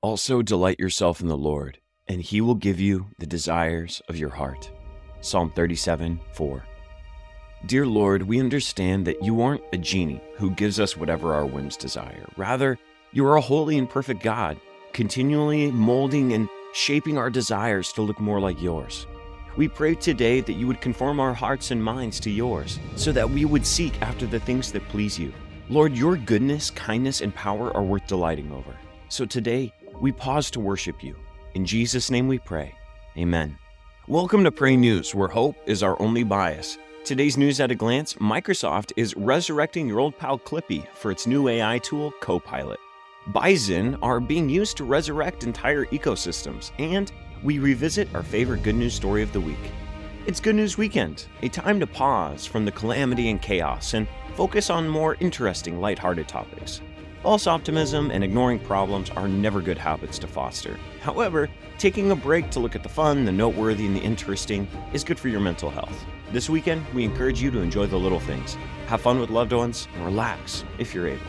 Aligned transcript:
Also, 0.00 0.42
delight 0.42 0.78
yourself 0.78 1.20
in 1.20 1.26
the 1.26 1.36
Lord, 1.36 1.80
and 2.06 2.22
he 2.22 2.40
will 2.40 2.54
give 2.54 2.78
you 2.78 3.08
the 3.18 3.26
desires 3.26 4.00
of 4.08 4.16
your 4.16 4.28
heart. 4.28 4.70
Psalm 5.20 5.50
37 5.50 6.20
4. 6.34 6.64
Dear 7.66 7.84
Lord, 7.84 8.22
we 8.22 8.38
understand 8.38 9.04
that 9.08 9.24
you 9.24 9.42
aren't 9.42 9.64
a 9.72 9.76
genie 9.76 10.22
who 10.36 10.52
gives 10.52 10.78
us 10.78 10.96
whatever 10.96 11.34
our 11.34 11.44
whims 11.44 11.76
desire. 11.76 12.24
Rather, 12.36 12.78
you 13.10 13.26
are 13.26 13.38
a 13.38 13.40
holy 13.40 13.76
and 13.76 13.90
perfect 13.90 14.22
God, 14.22 14.60
continually 14.92 15.72
molding 15.72 16.32
and 16.32 16.48
shaping 16.74 17.18
our 17.18 17.28
desires 17.28 17.92
to 17.94 18.02
look 18.02 18.20
more 18.20 18.38
like 18.38 18.62
yours. 18.62 19.04
We 19.56 19.66
pray 19.66 19.96
today 19.96 20.40
that 20.42 20.52
you 20.52 20.68
would 20.68 20.80
conform 20.80 21.18
our 21.18 21.34
hearts 21.34 21.72
and 21.72 21.82
minds 21.82 22.20
to 22.20 22.30
yours, 22.30 22.78
so 22.94 23.10
that 23.10 23.28
we 23.28 23.44
would 23.44 23.66
seek 23.66 24.00
after 24.00 24.26
the 24.26 24.38
things 24.38 24.70
that 24.70 24.88
please 24.90 25.18
you. 25.18 25.32
Lord, 25.68 25.96
your 25.96 26.16
goodness, 26.16 26.70
kindness, 26.70 27.20
and 27.20 27.34
power 27.34 27.76
are 27.76 27.82
worth 27.82 28.06
delighting 28.06 28.52
over. 28.52 28.76
So 29.10 29.24
today, 29.24 29.72
we 30.00 30.12
pause 30.12 30.50
to 30.52 30.60
worship 30.60 31.02
you. 31.02 31.16
In 31.54 31.64
Jesus' 31.64 32.10
name 32.10 32.28
we 32.28 32.38
pray. 32.38 32.74
Amen. 33.16 33.58
Welcome 34.06 34.44
to 34.44 34.52
Pray 34.52 34.76
News, 34.76 35.14
where 35.14 35.28
hope 35.28 35.56
is 35.66 35.82
our 35.82 36.00
only 36.00 36.22
bias. 36.22 36.78
Today's 37.04 37.36
news 37.36 37.58
at 37.60 37.70
a 37.70 37.74
glance 37.74 38.14
Microsoft 38.14 38.92
is 38.96 39.16
resurrecting 39.16 39.88
your 39.88 39.98
old 39.98 40.16
pal 40.16 40.38
Clippy 40.38 40.86
for 40.94 41.10
its 41.10 41.26
new 41.26 41.48
AI 41.48 41.78
tool, 41.78 42.12
Copilot. 42.20 42.78
Bison 43.28 43.96
are 43.96 44.20
being 44.20 44.48
used 44.48 44.76
to 44.76 44.84
resurrect 44.84 45.44
entire 45.44 45.84
ecosystems, 45.86 46.70
and 46.78 47.12
we 47.42 47.58
revisit 47.58 48.14
our 48.14 48.22
favorite 48.22 48.62
good 48.62 48.74
news 48.74 48.94
story 48.94 49.22
of 49.22 49.32
the 49.32 49.40
week. 49.40 49.72
It's 50.26 50.40
Good 50.40 50.56
News 50.56 50.78
Weekend, 50.78 51.26
a 51.42 51.48
time 51.48 51.80
to 51.80 51.86
pause 51.86 52.46
from 52.46 52.64
the 52.64 52.72
calamity 52.72 53.30
and 53.30 53.40
chaos 53.40 53.94
and 53.94 54.06
focus 54.34 54.70
on 54.70 54.88
more 54.88 55.16
interesting, 55.20 55.80
lighthearted 55.80 56.28
topics. 56.28 56.82
False 57.22 57.48
optimism 57.48 58.12
and 58.12 58.22
ignoring 58.22 58.60
problems 58.60 59.10
are 59.10 59.26
never 59.26 59.60
good 59.60 59.76
habits 59.76 60.20
to 60.20 60.28
foster. 60.28 60.78
However, 61.00 61.50
taking 61.76 62.12
a 62.12 62.16
break 62.16 62.48
to 62.50 62.60
look 62.60 62.76
at 62.76 62.84
the 62.84 62.88
fun, 62.88 63.24
the 63.24 63.32
noteworthy, 63.32 63.86
and 63.86 63.96
the 63.96 64.00
interesting 64.00 64.68
is 64.92 65.02
good 65.02 65.18
for 65.18 65.28
your 65.28 65.40
mental 65.40 65.68
health. 65.68 66.04
This 66.30 66.48
weekend, 66.48 66.86
we 66.94 67.04
encourage 67.04 67.42
you 67.42 67.50
to 67.50 67.60
enjoy 67.60 67.86
the 67.86 67.98
little 67.98 68.20
things, 68.20 68.56
have 68.86 69.00
fun 69.00 69.18
with 69.18 69.30
loved 69.30 69.52
ones, 69.52 69.88
and 69.94 70.04
relax 70.04 70.64
if 70.78 70.94
you're 70.94 71.08
able. 71.08 71.26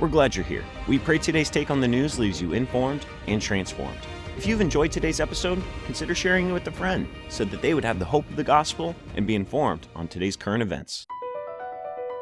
We're 0.00 0.08
glad 0.08 0.34
you're 0.34 0.46
here. 0.46 0.64
We 0.86 0.98
pray 0.98 1.18
today's 1.18 1.50
take 1.50 1.70
on 1.70 1.80
the 1.80 1.88
news 1.88 2.18
leaves 2.18 2.40
you 2.40 2.54
informed 2.54 3.04
and 3.26 3.40
transformed. 3.40 3.98
If 4.38 4.46
you've 4.46 4.62
enjoyed 4.62 4.92
today's 4.92 5.20
episode, 5.20 5.62
consider 5.84 6.14
sharing 6.14 6.48
it 6.48 6.52
with 6.52 6.66
a 6.68 6.72
friend 6.72 7.06
so 7.28 7.44
that 7.44 7.60
they 7.60 7.74
would 7.74 7.84
have 7.84 7.98
the 7.98 8.04
hope 8.04 8.28
of 8.30 8.36
the 8.36 8.44
gospel 8.44 8.94
and 9.14 9.26
be 9.26 9.34
informed 9.34 9.88
on 9.94 10.08
today's 10.08 10.36
current 10.36 10.62
events. 10.62 11.06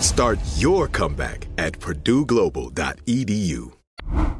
Start 0.00 0.38
your 0.56 0.88
comeback 0.88 1.46
at 1.56 1.78
purdueglobal.edu. 1.78 3.72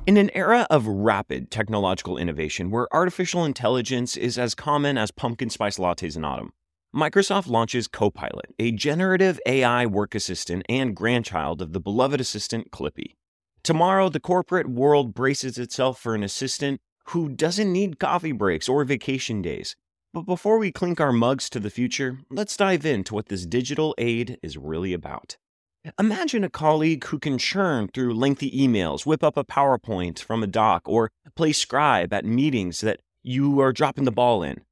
In 0.07 0.17
an 0.19 0.31
era 0.35 0.67
of 0.69 0.87
rapid 0.87 1.51
technological 1.51 2.19
innovation 2.19 2.71
where 2.71 2.95
artificial 2.95 3.45
intelligence 3.45 4.17
is 4.17 4.39
as 4.39 4.55
common 4.55 4.99
as 4.99 5.11
pumpkin 5.11 5.49
spice 5.49 5.79
lattes 5.79 6.17
in 6.17 6.25
autumn, 6.25 6.53
Microsoft 6.95 7.49
launches 7.49 7.89
Copilot, 7.89 8.55
a 8.59 8.71
generative 8.73 9.41
AI 9.47 9.87
work 9.87 10.15
assistant 10.15 10.65
and 10.69 10.95
grandchild 10.95 11.63
of 11.63 11.73
the 11.73 11.81
beloved 11.81 12.21
assistant 12.21 12.71
Clippy. 12.71 13.17
Tomorrow, 13.63 14.11
the 14.11 14.21
corporate 14.21 14.69
world 14.69 15.15
braces 15.15 15.57
itself 15.57 15.99
for 15.99 16.15
an 16.15 16.23
assistant 16.23 16.81
who 17.09 17.31
doesn't 17.31 17.73
need 17.73 17.99
coffee 17.99 18.33
breaks 18.33 18.69
or 18.69 18.85
vacation 18.85 19.41
days. 19.41 19.75
But 20.13 20.27
before 20.27 20.59
we 20.59 20.71
clink 20.71 21.01
our 21.01 21.13
mugs 21.13 21.49
to 21.51 21.59
the 21.59 21.71
future, 21.71 22.19
let's 22.31 22.57
dive 22.57 22.85
into 22.85 23.15
what 23.15 23.27
this 23.27 23.47
digital 23.47 23.95
aid 23.99 24.39
is 24.43 24.57
really 24.57 24.93
about. 24.93 25.37
Imagine 25.99 26.45
a 26.45 26.49
colleague 26.49 27.05
who 27.05 27.19
can 27.19 27.37
churn 27.37 27.89
through 27.89 28.15
lengthy 28.15 28.50
emails, 28.50 29.05
whip 29.05 29.22
up 29.22 29.37
a 29.37 29.45
PowerPoint 29.45 30.19
from 30.19 30.43
a 30.43 30.47
doc, 30.47 30.89
or 30.89 31.11
play 31.34 31.53
scribe 31.53 32.11
at 32.11 32.25
meetings 32.25 32.81
that 32.81 33.00
you 33.22 33.61
are 33.61 33.71
dropping 33.71 34.05
the 34.05 34.11
ball 34.11 34.43
in. 34.43 34.62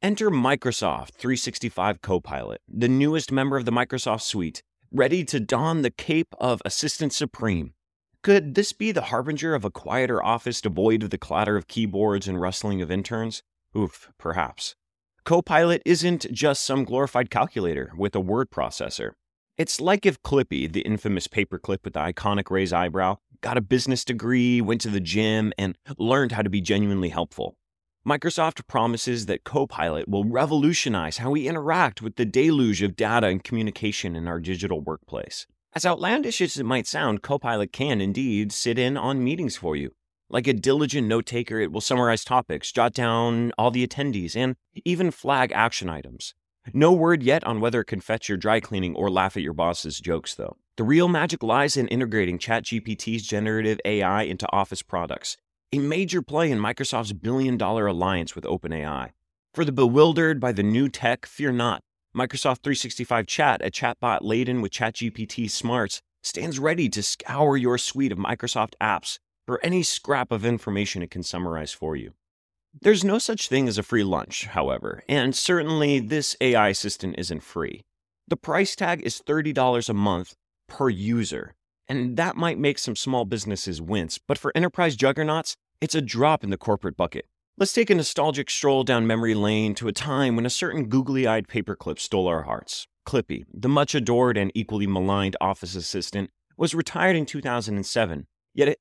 Enter 0.00 0.30
Microsoft 0.30 1.14
365 1.14 2.00
Copilot, 2.02 2.60
the 2.68 2.88
newest 2.88 3.32
member 3.32 3.56
of 3.56 3.64
the 3.64 3.72
Microsoft 3.72 4.22
suite, 4.22 4.62
ready 4.92 5.24
to 5.24 5.40
don 5.40 5.82
the 5.82 5.90
cape 5.90 6.32
of 6.38 6.62
Assistant 6.64 7.12
Supreme. 7.12 7.74
Could 8.22 8.54
this 8.54 8.72
be 8.72 8.92
the 8.92 9.02
harbinger 9.02 9.56
of 9.56 9.64
a 9.64 9.70
quieter 9.70 10.22
office 10.22 10.60
devoid 10.60 11.02
of 11.02 11.10
the 11.10 11.18
clatter 11.18 11.56
of 11.56 11.66
keyboards 11.66 12.28
and 12.28 12.40
rustling 12.40 12.80
of 12.80 12.92
interns? 12.92 13.42
Oof, 13.76 14.12
perhaps. 14.18 14.76
Copilot 15.24 15.82
isn't 15.84 16.30
just 16.30 16.64
some 16.64 16.84
glorified 16.84 17.28
calculator 17.28 17.92
with 17.96 18.14
a 18.14 18.20
word 18.20 18.50
processor. 18.50 19.14
It's 19.60 19.78
like 19.78 20.06
if 20.06 20.22
Clippy, 20.22 20.72
the 20.72 20.80
infamous 20.80 21.28
paperclip 21.28 21.84
with 21.84 21.92
the 21.92 22.00
iconic 22.00 22.50
raised 22.50 22.72
eyebrow, 22.72 23.18
got 23.42 23.58
a 23.58 23.60
business 23.60 24.06
degree, 24.06 24.62
went 24.62 24.80
to 24.80 24.88
the 24.88 25.00
gym, 25.00 25.52
and 25.58 25.76
learned 25.98 26.32
how 26.32 26.40
to 26.40 26.48
be 26.48 26.62
genuinely 26.62 27.10
helpful. 27.10 27.58
Microsoft 28.08 28.66
promises 28.68 29.26
that 29.26 29.44
Copilot 29.44 30.08
will 30.08 30.24
revolutionize 30.24 31.18
how 31.18 31.32
we 31.32 31.46
interact 31.46 32.00
with 32.00 32.16
the 32.16 32.24
deluge 32.24 32.80
of 32.80 32.96
data 32.96 33.26
and 33.26 33.44
communication 33.44 34.16
in 34.16 34.26
our 34.26 34.40
digital 34.40 34.80
workplace. 34.80 35.46
As 35.74 35.84
outlandish 35.84 36.40
as 36.40 36.56
it 36.56 36.64
might 36.64 36.86
sound, 36.86 37.20
Copilot 37.20 37.70
can 37.70 38.00
indeed 38.00 38.52
sit 38.52 38.78
in 38.78 38.96
on 38.96 39.22
meetings 39.22 39.58
for 39.58 39.76
you. 39.76 39.90
Like 40.30 40.46
a 40.46 40.54
diligent 40.54 41.06
note 41.06 41.26
taker, 41.26 41.60
it 41.60 41.70
will 41.70 41.82
summarize 41.82 42.24
topics, 42.24 42.72
jot 42.72 42.94
down 42.94 43.52
all 43.58 43.70
the 43.70 43.86
attendees, 43.86 44.34
and 44.34 44.56
even 44.86 45.10
flag 45.10 45.52
action 45.52 45.90
items. 45.90 46.32
No 46.74 46.92
word 46.92 47.22
yet 47.22 47.42
on 47.44 47.60
whether 47.60 47.80
it 47.80 47.86
can 47.86 48.00
fetch 48.00 48.28
your 48.28 48.38
dry 48.38 48.60
cleaning 48.60 48.94
or 48.94 49.10
laugh 49.10 49.36
at 49.36 49.42
your 49.42 49.54
boss's 49.54 49.98
jokes, 49.98 50.34
though. 50.34 50.56
The 50.76 50.84
real 50.84 51.08
magic 51.08 51.42
lies 51.42 51.76
in 51.76 51.88
integrating 51.88 52.38
ChatGPT's 52.38 53.26
generative 53.26 53.80
AI 53.84 54.22
into 54.22 54.46
Office 54.52 54.82
products, 54.82 55.36
a 55.72 55.78
major 55.78 56.22
play 56.22 56.50
in 56.50 56.58
Microsoft's 56.58 57.12
billion 57.12 57.56
dollar 57.56 57.86
alliance 57.86 58.34
with 58.34 58.44
OpenAI. 58.44 59.10
For 59.54 59.64
the 59.64 59.72
bewildered 59.72 60.38
by 60.38 60.52
the 60.52 60.62
new 60.62 60.88
tech, 60.88 61.26
fear 61.26 61.50
not. 61.50 61.82
Microsoft 62.14 62.62
365 62.62 63.26
Chat, 63.26 63.64
a 63.64 63.70
chatbot 63.70 64.18
laden 64.22 64.60
with 64.60 64.72
ChatGPT 64.72 65.50
smarts, 65.50 66.02
stands 66.22 66.58
ready 66.58 66.88
to 66.90 67.02
scour 67.02 67.56
your 67.56 67.78
suite 67.78 68.12
of 68.12 68.18
Microsoft 68.18 68.74
apps 68.80 69.18
for 69.46 69.60
any 69.64 69.82
scrap 69.82 70.30
of 70.30 70.44
information 70.44 71.02
it 71.02 71.10
can 71.10 71.22
summarize 71.22 71.72
for 71.72 71.96
you. 71.96 72.12
There's 72.82 73.04
no 73.04 73.18
such 73.18 73.48
thing 73.48 73.68
as 73.68 73.78
a 73.78 73.82
free 73.82 74.04
lunch, 74.04 74.46
however, 74.46 75.02
and 75.08 75.34
certainly 75.34 75.98
this 75.98 76.36
AI 76.40 76.68
assistant 76.68 77.16
isn't 77.18 77.42
free. 77.42 77.82
The 78.28 78.36
price 78.36 78.76
tag 78.76 79.02
is 79.02 79.20
$30 79.20 79.88
a 79.88 79.92
month 79.92 80.34
per 80.68 80.88
user, 80.88 81.54
and 81.88 82.16
that 82.16 82.36
might 82.36 82.58
make 82.58 82.78
some 82.78 82.94
small 82.94 83.24
businesses 83.24 83.82
wince, 83.82 84.18
but 84.18 84.38
for 84.38 84.52
enterprise 84.54 84.94
juggernauts, 84.94 85.56
it's 85.80 85.96
a 85.96 86.00
drop 86.00 86.44
in 86.44 86.50
the 86.50 86.56
corporate 86.56 86.96
bucket. 86.96 87.26
Let's 87.58 87.72
take 87.72 87.90
a 87.90 87.94
nostalgic 87.94 88.48
stroll 88.48 88.84
down 88.84 89.06
memory 89.06 89.34
lane 89.34 89.74
to 89.74 89.88
a 89.88 89.92
time 89.92 90.36
when 90.36 90.46
a 90.46 90.50
certain 90.50 90.86
googly 90.86 91.26
eyed 91.26 91.48
paperclip 91.48 91.98
stole 91.98 92.28
our 92.28 92.44
hearts. 92.44 92.86
Clippy, 93.04 93.44
the 93.52 93.68
much 93.68 93.94
adored 93.94 94.38
and 94.38 94.52
equally 94.54 94.86
maligned 94.86 95.36
office 95.40 95.74
assistant, 95.74 96.30
was 96.56 96.74
retired 96.74 97.16
in 97.16 97.26
2007, 97.26 98.26
yet, 98.54 98.68
it, 98.68 98.78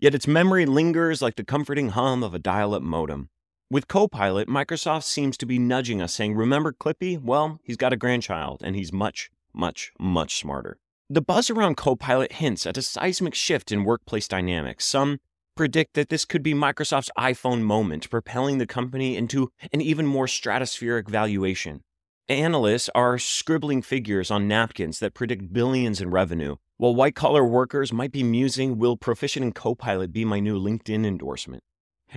yet 0.00 0.14
its 0.14 0.26
memory 0.26 0.66
lingers 0.66 1.22
like 1.22 1.36
the 1.36 1.44
comforting 1.44 1.90
hum 1.90 2.22
of 2.22 2.34
a 2.34 2.38
dial 2.38 2.74
up 2.74 2.82
modem. 2.82 3.28
With 3.70 3.86
Copilot, 3.86 4.48
Microsoft 4.48 5.04
seems 5.04 5.36
to 5.36 5.46
be 5.46 5.58
nudging 5.58 6.02
us, 6.02 6.12
saying, 6.12 6.34
Remember 6.34 6.72
Clippy? 6.72 7.22
Well, 7.22 7.60
he's 7.62 7.76
got 7.76 7.92
a 7.92 7.96
grandchild, 7.96 8.62
and 8.64 8.74
he's 8.74 8.92
much, 8.92 9.30
much, 9.54 9.92
much 9.98 10.38
smarter. 10.38 10.78
The 11.08 11.20
buzz 11.20 11.50
around 11.50 11.76
Copilot 11.76 12.32
hints 12.32 12.66
at 12.66 12.76
a 12.76 12.82
seismic 12.82 13.34
shift 13.34 13.70
in 13.70 13.84
workplace 13.84 14.26
dynamics. 14.26 14.84
Some 14.86 15.18
predict 15.56 15.94
that 15.94 16.08
this 16.08 16.24
could 16.24 16.42
be 16.42 16.54
Microsoft's 16.54 17.10
iPhone 17.18 17.62
moment, 17.62 18.08
propelling 18.10 18.58
the 18.58 18.66
company 18.66 19.16
into 19.16 19.50
an 19.72 19.80
even 19.80 20.06
more 20.06 20.26
stratospheric 20.26 21.08
valuation. 21.08 21.82
Analysts 22.28 22.88
are 22.94 23.18
scribbling 23.18 23.82
figures 23.82 24.30
on 24.30 24.48
napkins 24.48 25.00
that 25.00 25.14
predict 25.14 25.52
billions 25.52 26.00
in 26.00 26.10
revenue, 26.10 26.56
while 26.80 26.94
white 26.94 27.14
collar 27.14 27.44
workers 27.44 27.92
might 27.92 28.10
be 28.10 28.22
musing, 28.22 28.78
Will 28.78 28.96
Proficient 28.96 29.44
in 29.44 29.52
Copilot 29.52 30.14
be 30.14 30.24
my 30.24 30.40
new 30.40 30.58
LinkedIn 30.58 31.04
endorsement? 31.04 31.62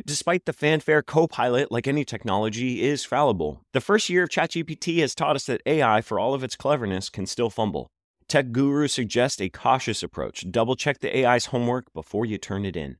Despite 0.05 0.45
the 0.45 0.53
fanfare, 0.53 1.01
Copilot, 1.01 1.69
like 1.69 1.85
any 1.85 2.05
technology, 2.05 2.81
is 2.81 3.03
fallible. 3.03 3.59
The 3.73 3.81
first 3.81 4.09
year 4.09 4.23
of 4.23 4.29
ChatGPT 4.29 4.99
has 4.99 5.15
taught 5.15 5.35
us 5.35 5.47
that 5.47 5.59
AI, 5.65 5.99
for 5.99 6.17
all 6.17 6.33
of 6.33 6.45
its 6.45 6.55
cleverness, 6.55 7.09
can 7.09 7.25
still 7.25 7.49
fumble. 7.49 7.89
Tech 8.29 8.53
gurus 8.53 8.93
suggest 8.93 9.41
a 9.41 9.49
cautious 9.49 10.01
approach. 10.01 10.49
Double 10.49 10.77
check 10.77 10.99
the 10.99 11.13
AI's 11.13 11.47
homework 11.47 11.91
before 11.93 12.25
you 12.25 12.37
turn 12.37 12.63
it 12.63 12.77
in. 12.77 12.95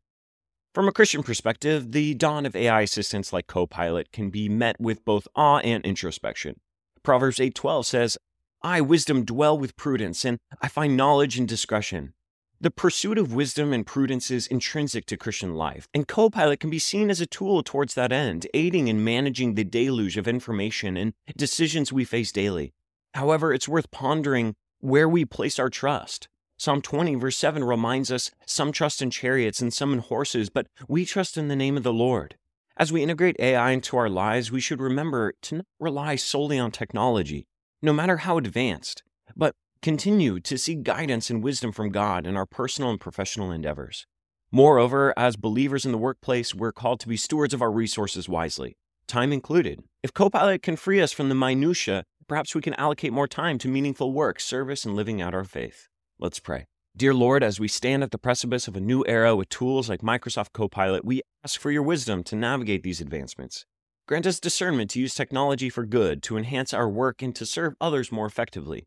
From 0.76 0.90
a 0.90 0.92
Christian 0.92 1.24
perspective, 1.24 1.94
the 1.94 2.14
dawn 2.14 2.46
of 2.46 2.58
AI 2.58 2.82
assistants 2.82 3.32
like 3.32 3.48
Copilot 3.48 4.12
can 4.12 4.32
be 4.32 4.50
met 4.50 4.76
with 4.82 5.06
both 5.06 5.30
awe 5.34 5.60
and 5.60 5.86
introspection. 5.86 6.60
Proverbs 7.04 7.40
8:12 7.40 7.86
says, 7.86 8.18
"I 8.64 8.80
wisdom 8.82 9.26
dwell 9.26 9.58
with 9.58 9.76
prudence, 9.76 10.24
and 10.24 10.40
I 10.62 10.68
find 10.68 10.96
knowledge 10.96 11.38
and 11.38 11.48
discretion." 11.48 12.14
The 12.62 12.72
pursuit 12.72 13.18
of 13.18 13.34
wisdom 13.34 13.74
and 13.74 13.86
prudence 13.86 14.32
is 14.32 14.48
intrinsic 14.48 15.06
to 15.08 15.18
Christian 15.18 15.54
life, 15.54 15.90
and 15.94 16.08
Copilot 16.08 16.62
can 16.62 16.70
be 16.70 16.80
seen 16.80 17.10
as 17.10 17.20
a 17.20 17.26
tool 17.26 17.62
towards 17.62 17.94
that 17.96 18.14
end, 18.14 18.48
aiding 18.54 18.88
in 18.88 19.04
managing 19.04 19.56
the 19.56 19.66
deluge 19.66 20.16
of 20.16 20.30
information 20.30 20.96
and 20.96 21.14
decisions 21.36 21.92
we 21.92 22.06
face 22.06 22.32
daily. 22.32 22.74
However, 23.14 23.54
it's 23.54 23.68
worth 23.68 23.92
pondering 23.92 24.56
where 24.80 25.10
we 25.10 25.26
place 25.26 25.60
our 25.60 25.70
trust. 25.70 26.30
Psalm 26.58 26.82
20, 26.82 27.16
verse 27.16 27.36
7 27.36 27.66
reminds 27.66 28.12
us 28.12 28.32
some 28.46 28.72
trust 28.72 29.02
in 29.02 29.12
chariots 29.12 29.62
and 29.62 29.74
some 29.74 29.92
in 29.92 30.00
horses, 30.00 30.50
but 30.50 30.68
we 30.88 31.04
trust 31.04 31.38
in 31.38 31.50
the 31.50 31.56
name 31.58 31.76
of 31.76 31.84
the 31.84 31.92
Lord. 31.92 32.38
As 32.78 32.94
we 32.94 33.04
integrate 33.04 33.36
AI 33.40 33.72
into 33.72 33.98
our 33.98 34.10
lives, 34.10 34.52
we 34.52 34.62
should 34.62 34.80
remember 34.80 35.34
to 35.42 35.56
not 35.58 35.66
rely 35.82 36.16
solely 36.16 36.58
on 36.58 36.72
technology, 36.72 37.46
no 37.84 37.92
matter 37.92 38.18
how 38.18 38.38
advanced, 38.38 39.04
but 39.36 39.54
continue 39.82 40.40
to 40.40 40.58
seek 40.58 40.84
guidance 40.84 41.30
and 41.30 41.44
wisdom 41.44 41.74
from 41.74 41.90
God 41.90 42.26
in 42.26 42.38
our 42.38 42.46
personal 42.46 42.90
and 42.90 43.00
professional 43.00 43.52
endeavors. 43.52 44.08
Moreover, 44.52 45.14
as 45.18 45.36
believers 45.36 45.86
in 45.86 45.92
the 45.92 45.98
workplace, 45.98 46.56
we're 46.56 46.72
called 46.72 47.02
to 47.02 47.10
be 47.10 47.18
stewards 47.18 47.54
of 47.54 47.62
our 47.62 47.72
resources 47.72 48.30
wisely, 48.30 48.78
time 49.06 49.34
included. 49.34 49.84
If 50.02 50.14
Copilot 50.14 50.64
can 50.64 50.78
free 50.78 51.02
us 51.02 51.12
from 51.12 51.28
the 51.28 51.36
minutiae, 51.36 52.06
perhaps 52.26 52.56
we 52.56 52.62
can 52.62 52.74
allocate 52.76 53.12
more 53.12 53.28
time 53.28 53.58
to 53.58 53.68
meaningful 53.68 54.14
work, 54.14 54.40
service, 54.40 54.86
and 54.86 54.96
living 54.96 55.22
out 55.22 55.34
our 55.34 55.44
faith. 55.44 55.90
Let's 56.18 56.40
pray. 56.40 56.68
Dear 56.96 57.14
Lord, 57.14 57.44
as 57.44 57.60
we 57.60 57.68
stand 57.68 58.02
at 58.02 58.12
the 58.12 58.18
precipice 58.18 58.70
of 58.70 58.78
a 58.78 58.82
new 58.82 59.04
era 59.06 59.36
with 59.36 59.50
tools 59.50 59.90
like 59.90 60.00
Microsoft 60.00 60.54
Copilot, 60.54 61.04
we 61.04 61.22
ask 61.44 61.60
for 61.60 61.70
your 61.70 61.84
wisdom 61.84 62.24
to 62.24 62.36
navigate 62.38 62.84
these 62.84 63.02
advancements. 63.02 63.66
Grant 64.06 64.28
us 64.28 64.42
discernment 64.42 64.90
to 64.92 65.00
use 65.00 65.16
technology 65.16 65.70
for 65.70 65.86
good, 65.86 66.22
to 66.24 66.38
enhance 66.38 66.74
our 66.74 66.90
work, 66.90 67.22
and 67.22 67.34
to 67.36 67.46
serve 67.46 67.76
others 67.80 68.12
more 68.12 68.26
effectively. 68.26 68.86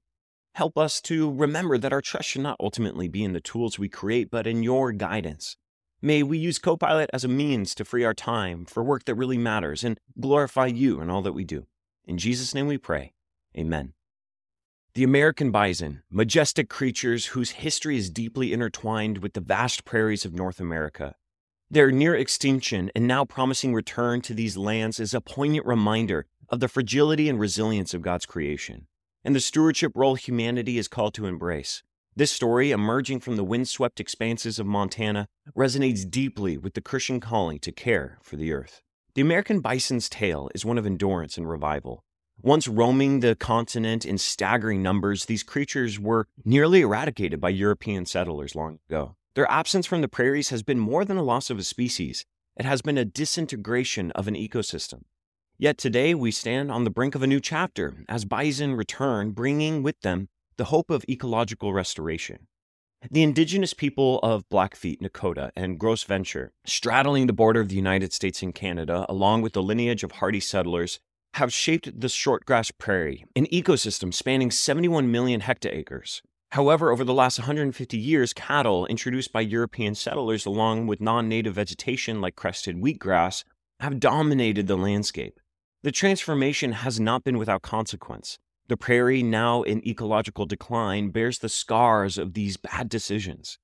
Help 0.55 0.77
us 0.77 1.01
to 1.01 1.33
remember 1.33 1.79
that 1.79 1.93
our 1.93 2.03
trust 2.03 2.29
should 2.29 2.43
not 2.43 2.59
ultimately 2.61 3.09
be 3.09 3.25
in 3.25 3.33
the 3.33 3.41
tools 3.41 3.79
we 3.79 3.89
create, 3.89 4.31
but 4.31 4.47
in 4.47 4.63
your 4.63 4.93
guidance. 4.93 5.57
May 6.03 6.23
we 6.23 6.37
use 6.37 6.59
Copilot 6.59 7.09
as 7.15 7.25
a 7.25 7.29
means 7.29 7.75
to 7.77 7.85
free 7.87 8.05
our 8.05 8.13
time 8.13 8.67
for 8.67 8.85
work 8.85 9.07
that 9.07 9.15
really 9.15 9.39
matters 9.39 9.83
and 9.85 9.99
glorify 10.21 10.67
you 10.67 11.01
in 11.01 11.09
all 11.09 11.23
that 11.23 11.33
we 11.33 11.45
do. 11.45 11.67
In 12.05 12.19
Jesus' 12.19 12.55
name 12.55 12.67
we 12.67 12.77
pray. 12.77 13.15
Amen. 13.57 13.95
The 14.93 15.05
American 15.05 15.51
bison, 15.51 16.03
majestic 16.11 16.69
creatures 16.69 17.27
whose 17.27 17.53
history 17.53 17.97
is 17.97 18.11
deeply 18.11 18.53
intertwined 18.53 19.19
with 19.19 19.33
the 19.33 19.41
vast 19.41 19.87
prairies 19.87 20.27
of 20.27 20.35
North 20.35 20.61
America. 20.61 21.15
Their 21.69 21.91
near 21.91 22.15
extinction 22.15 22.93
and 22.95 23.09
now 23.09 23.25
promising 23.25 23.75
return 23.75 24.21
to 24.23 24.35
these 24.35 24.57
lands 24.57 25.01
is 25.01 25.13
a 25.13 25.21
poignant 25.21 25.67
reminder 25.67 26.27
of 26.49 26.61
the 26.61 26.69
fragility 26.69 27.29
and 27.29 27.41
resilience 27.41 27.93
of 27.93 28.03
God's 28.03 28.25
creation, 28.25 28.87
and 29.25 29.35
the 29.35 29.41
stewardship 29.41 29.91
role 29.97 30.15
humanity 30.15 30.79
is 30.79 30.87
called 30.87 31.13
to 31.15 31.27
embrace. 31.27 31.83
This 32.15 32.31
story, 32.31 32.71
emerging 32.71 33.19
from 33.19 33.35
the 33.35 33.43
windswept 33.43 33.99
expanses 33.99 34.61
of 34.61 34.67
Montana, 34.67 35.27
resonates 35.57 36.09
deeply 36.09 36.57
with 36.57 36.75
the 36.75 36.81
Christian 36.81 37.19
calling 37.19 37.59
to 37.59 37.73
care 37.73 38.19
for 38.23 38.37
the 38.37 38.53
earth. 38.53 38.81
The 39.15 39.23
American 39.23 39.59
bison's 39.59 40.09
tale 40.09 40.49
is 40.55 40.65
one 40.65 40.79
of 40.79 40.87
endurance 40.87 41.37
and 41.37 41.51
revival. 41.51 42.05
Once 42.41 42.69
roaming 42.69 43.21
the 43.21 43.35
continent 43.35 44.07
in 44.07 44.19
staggering 44.19 44.83
numbers, 44.83 45.25
these 45.25 45.43
creatures 45.43 45.99
were 45.99 46.29
nearly 46.45 46.83
eradicated 46.83 47.41
by 47.41 47.49
European 47.49 48.07
settlers 48.07 48.55
long 48.55 48.79
ago. 48.89 49.17
Their 49.37 49.51
absence 49.51 49.85
from 49.85 50.01
the 50.01 50.09
prairies 50.09 50.49
has 50.49 50.63
been 50.63 50.79
more 50.79 51.05
than 51.05 51.19
a 51.19 51.23
loss 51.23 51.51
of 51.51 51.59
a 51.59 51.63
species, 51.63 52.25
it 52.57 52.65
has 52.65 52.81
been 52.81 52.97
a 52.97 53.05
disintegration 53.05 54.11
of 54.13 54.27
an 54.29 54.35
ecosystem. 54.35 55.03
Yet 55.59 55.77
today 55.77 56.15
we 56.15 56.31
stand 56.31 56.73
on 56.73 56.85
the 56.85 56.91
brink 56.91 57.15
of 57.15 57.23
a 57.23 57.27
new 57.27 57.39
chapter 57.39 58.03
as 58.09 58.25
bison 58.25 58.75
return, 58.75 59.33
bringing 59.33 59.83
with 59.83 60.01
them 60.01 60.31
the 60.57 60.65
hope 60.65 60.89
of 60.89 61.05
ecological 61.07 61.75
restoration. 61.75 62.47
The 63.11 63.23
indigenous 63.23 63.75
people 63.75 64.21
of 64.21 64.49
Blackfeet, 64.49 65.03
Nakota, 65.03 65.51
and 65.55 65.79
Gros 65.79 66.03
Ventre, 66.03 66.55
straddling 66.65 67.27
the 67.27 67.35
border 67.35 67.61
of 67.61 67.69
the 67.69 67.77
United 67.77 68.15
States 68.15 68.43
and 68.43 68.55
Canada, 68.55 69.05
along 69.07 69.43
with 69.43 69.53
the 69.53 69.63
lineage 69.63 70.03
of 70.03 70.13
hardy 70.13 70.41
settlers, 70.41 70.99
have 71.35 71.53
shaped 71.53 72.01
the 72.01 72.09
shortgrass 72.09 72.73
prairie, 72.79 73.27
an 73.37 73.45
ecosystem 73.49 74.15
spanning 74.15 74.51
71 74.51 75.11
million 75.11 75.41
hectares. 75.41 76.23
However, 76.53 76.91
over 76.91 77.05
the 77.05 77.15
last 77.15 77.39
150 77.39 77.99
years, 77.99 78.33
cattle 78.33 78.87
introduced 78.87 79.33
by 79.33 79.41
European 79.41 79.95
settlers, 79.95 80.47
along 80.47 80.87
with 80.87 81.01
non 81.01 81.29
native 81.29 81.55
vegetation 81.55 82.21
like 82.21 82.37
crested 82.37 82.77
wheatgrass, 82.77 83.45
have 83.81 84.01
dominated 84.01 84.67
the 84.67 84.77
landscape. 84.77 85.41
The 85.83 85.93
transformation 85.93 86.73
has 86.73 86.99
not 86.99 87.25
been 87.25 87.39
without 87.39 87.63
consequence. 87.63 88.39
The 88.69 88.77
prairie, 88.77 89.23
now 89.23 89.63
in 89.63 89.87
ecological 89.87 90.47
decline, 90.47 91.11
bears 91.11 91.39
the 91.39 91.49
scars 91.49 92.19
of 92.19 92.35
these 92.35 92.57
bad 92.57 92.89
decisions. 92.89 93.59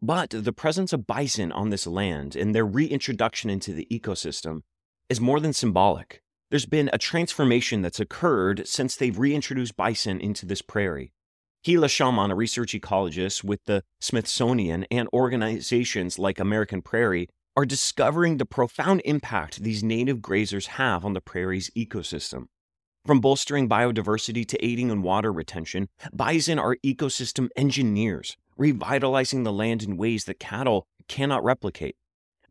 But 0.00 0.30
the 0.30 0.52
presence 0.52 0.92
of 0.92 1.06
bison 1.06 1.52
on 1.52 1.70
this 1.70 1.86
land 1.86 2.34
and 2.34 2.54
their 2.54 2.66
reintroduction 2.66 3.50
into 3.50 3.72
the 3.72 3.86
ecosystem 3.90 4.62
is 5.08 5.20
more 5.20 5.38
than 5.38 5.52
symbolic 5.52 6.22
there's 6.52 6.66
been 6.66 6.90
a 6.92 6.98
transformation 6.98 7.80
that's 7.80 7.98
occurred 7.98 8.68
since 8.68 8.94
they've 8.94 9.18
reintroduced 9.18 9.74
bison 9.74 10.20
into 10.20 10.44
this 10.44 10.60
prairie. 10.60 11.10
Hila 11.64 11.84
Shamon, 11.84 12.32
a 12.32 12.34
research 12.34 12.72
ecologist 12.72 13.44
with 13.44 13.60
the 13.66 13.84
Smithsonian 14.00 14.84
and 14.90 15.08
organizations 15.12 16.18
like 16.18 16.40
American 16.40 16.82
Prairie, 16.82 17.28
are 17.56 17.64
discovering 17.64 18.38
the 18.38 18.46
profound 18.46 19.00
impact 19.04 19.62
these 19.62 19.84
native 19.84 20.18
grazers 20.18 20.66
have 20.66 21.04
on 21.04 21.12
the 21.12 21.20
prairie's 21.20 21.70
ecosystem. 21.76 22.46
From 23.06 23.20
bolstering 23.20 23.68
biodiversity 23.68 24.44
to 24.48 24.64
aiding 24.64 24.90
in 24.90 25.02
water 25.02 25.32
retention, 25.32 25.88
bison 26.12 26.58
are 26.58 26.78
ecosystem 26.84 27.48
engineers, 27.54 28.36
revitalizing 28.56 29.44
the 29.44 29.52
land 29.52 29.84
in 29.84 29.96
ways 29.96 30.24
that 30.24 30.40
cattle 30.40 30.88
cannot 31.06 31.44
replicate. 31.44 31.94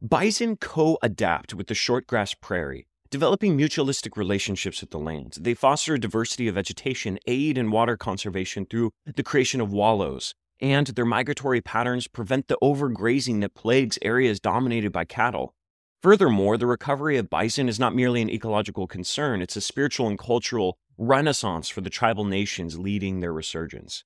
Bison 0.02 0.56
co 0.56 0.98
adapt 1.04 1.54
with 1.54 1.68
the 1.68 1.74
shortgrass 1.74 2.34
prairie, 2.40 2.88
developing 3.12 3.58
mutualistic 3.58 4.16
relationships 4.16 4.80
with 4.80 4.90
the 4.90 4.98
land. 4.98 5.38
They 5.40 5.54
foster 5.54 5.96
a 5.96 6.00
diversity 6.00 6.48
of 6.48 6.56
vegetation, 6.56 7.20
aid 7.28 7.58
in 7.58 7.70
water 7.70 7.98
conservation 7.98 8.66
through 8.66 8.92
the 9.06 9.22
creation 9.22 9.60
of 9.60 9.74
wallows, 9.74 10.34
and 10.62 10.88
their 10.88 11.06
migratory 11.06 11.60
patterns 11.60 12.08
prevent 12.08 12.48
the 12.48 12.58
overgrazing 12.64 13.42
that 13.42 13.54
plagues 13.54 14.00
areas 14.02 14.40
dominated 14.40 14.94
by 14.94 15.04
cattle. 15.04 15.54
Furthermore, 16.02 16.58
the 16.58 16.66
recovery 16.66 17.18
of 17.18 17.30
bison 17.30 17.68
is 17.68 17.80
not 17.80 17.94
merely 17.94 18.22
an 18.22 18.30
ecological 18.30 18.88
concern, 18.88 19.42
it's 19.42 19.58
a 19.58 19.62
spiritual 19.62 20.08
and 20.08 20.18
cultural 20.18 20.78
renaissance 20.98 21.68
for 21.68 21.82
the 21.82 21.90
tribal 21.90 22.24
nations 22.24 22.80
leading 22.80 23.20
their 23.20 23.34
resurgence. 23.34 24.06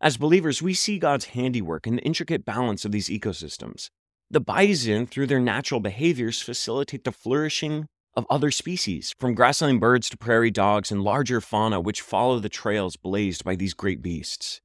As 0.00 0.16
believers, 0.16 0.62
we 0.62 0.72
see 0.72 0.98
God's 0.98 1.26
handiwork 1.26 1.86
in 1.86 1.96
the 1.96 2.02
intricate 2.02 2.44
balance 2.44 2.84
of 2.84 2.92
these 2.92 3.08
ecosystems. 3.08 3.90
The 4.30 4.40
bison, 4.40 5.06
through 5.06 5.26
their 5.26 5.40
natural 5.40 5.80
behaviors, 5.80 6.42
facilitate 6.42 7.04
the 7.04 7.12
flourishing 7.12 7.86
of 8.16 8.26
other 8.30 8.50
species, 8.50 9.14
from 9.18 9.34
grassland 9.34 9.80
birds 9.80 10.08
to 10.08 10.16
prairie 10.16 10.50
dogs 10.50 10.90
and 10.90 11.02
larger 11.02 11.40
fauna 11.40 11.80
which 11.80 12.00
follow 12.00 12.38
the 12.38 12.48
trails 12.48 12.96
blazed 12.96 13.44
by 13.44 13.54
these 13.54 13.74
great 13.74 14.02
beasts. 14.02 14.60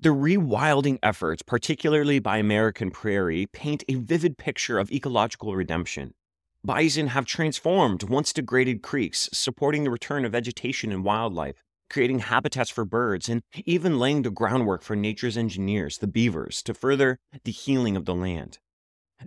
The 0.00 0.10
rewilding 0.10 0.98
efforts, 1.02 1.42
particularly 1.42 2.20
by 2.20 2.36
American 2.36 2.92
Prairie, 2.92 3.46
paint 3.52 3.82
a 3.88 3.96
vivid 3.96 4.38
picture 4.38 4.78
of 4.78 4.92
ecological 4.92 5.56
redemption. 5.56 6.14
Bison 6.64 7.08
have 7.08 7.24
transformed 7.24 8.04
once 8.04 8.32
degraded 8.32 8.82
creeks, 8.82 9.28
supporting 9.32 9.82
the 9.82 9.90
return 9.90 10.24
of 10.24 10.32
vegetation 10.32 10.92
and 10.92 11.02
wildlife, 11.02 11.56
creating 11.90 12.20
habitats 12.20 12.70
for 12.70 12.84
birds, 12.84 13.28
and 13.28 13.42
even 13.64 13.98
laying 13.98 14.22
the 14.22 14.30
groundwork 14.30 14.82
for 14.82 14.94
nature's 14.94 15.36
engineers, 15.36 15.98
the 15.98 16.06
beavers, 16.06 16.62
to 16.62 16.74
further 16.74 17.18
the 17.44 17.50
healing 17.50 17.96
of 17.96 18.04
the 18.04 18.14
land. 18.14 18.58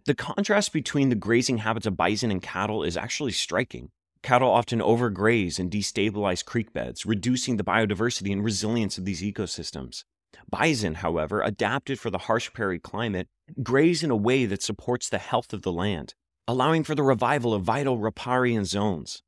The 0.06 0.16
contrast 0.16 0.74
between 0.74 1.10
the 1.10 1.16
grazing 1.16 1.60
habits 1.60 1.86
of 1.86 1.98
bison 1.98 2.32
and 2.32 2.42
cattle 2.42 2.84
is 2.84 2.98
actually 2.98 3.34
striking. 3.34 3.90
Cattle 4.24 4.50
often 4.50 4.80
overgraze 4.80 5.60
and 5.60 5.70
destabilize 5.70 6.46
creek 6.46 6.74
beds, 6.74 7.06
reducing 7.06 7.58
the 7.58 7.64
biodiversity 7.64 8.32
and 8.32 8.44
resilience 8.44 8.98
of 8.98 9.06
these 9.06 9.22
ecosystems. 9.22 10.04
Bison, 10.50 10.96
however, 10.96 11.42
adapted 11.42 12.00
for 12.00 12.10
the 12.10 12.20
harsh 12.20 12.52
prairie 12.54 12.80
climate, 12.80 13.28
graze 13.62 14.04
in 14.04 14.12
a 14.12 14.16
way 14.16 14.46
that 14.46 14.64
supports 14.64 15.10
the 15.10 15.18
health 15.18 15.54
of 15.54 15.64
the 15.64 15.72
land, 15.72 16.14
allowing 16.48 16.84
for 16.84 16.96
the 16.96 17.04
revival 17.04 17.54
of 17.54 17.64
vital 17.64 17.98
riparian 17.98 18.66
zones. 18.66 19.22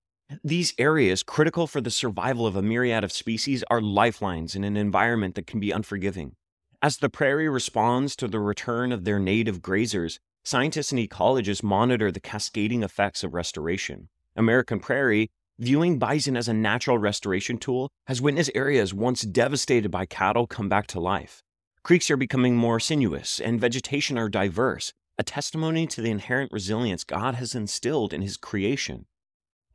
These 0.43 0.73
areas, 0.77 1.23
critical 1.23 1.67
for 1.67 1.81
the 1.81 1.91
survival 1.91 2.47
of 2.47 2.55
a 2.55 2.61
myriad 2.61 3.03
of 3.03 3.11
species, 3.11 3.63
are 3.69 3.81
lifelines 3.81 4.55
in 4.55 4.63
an 4.63 4.77
environment 4.77 5.35
that 5.35 5.47
can 5.47 5.59
be 5.59 5.71
unforgiving. 5.71 6.35
As 6.81 6.97
the 6.97 7.09
prairie 7.09 7.49
responds 7.49 8.15
to 8.17 8.27
the 8.27 8.39
return 8.39 8.91
of 8.91 9.03
their 9.03 9.19
native 9.19 9.61
grazers, 9.61 10.19
scientists 10.43 10.91
and 10.91 10.99
ecologists 10.99 11.63
monitor 11.63 12.11
the 12.11 12.19
cascading 12.19 12.83
effects 12.83 13.23
of 13.23 13.33
restoration. 13.33 14.09
American 14.35 14.79
Prairie, 14.79 15.29
viewing 15.57 15.97
bison 15.97 16.35
as 16.35 16.47
a 16.47 16.53
natural 16.53 16.97
restoration 16.97 17.57
tool, 17.57 17.89
has 18.07 18.21
witnessed 18.21 18.51
areas 18.53 18.93
once 18.93 19.21
devastated 19.21 19.89
by 19.89 20.05
cattle 20.05 20.45
come 20.45 20.67
back 20.67 20.87
to 20.87 20.99
life. 20.99 21.41
Creeks 21.83 22.11
are 22.11 22.17
becoming 22.17 22.55
more 22.55 22.79
sinuous 22.79 23.39
and 23.39 23.59
vegetation 23.59 24.17
are 24.17 24.29
diverse, 24.29 24.93
a 25.17 25.23
testimony 25.23 25.87
to 25.87 26.01
the 26.01 26.11
inherent 26.11 26.51
resilience 26.51 27.03
God 27.03 27.35
has 27.35 27.55
instilled 27.55 28.13
in 28.13 28.21
his 28.21 28.37
creation. 28.37 29.05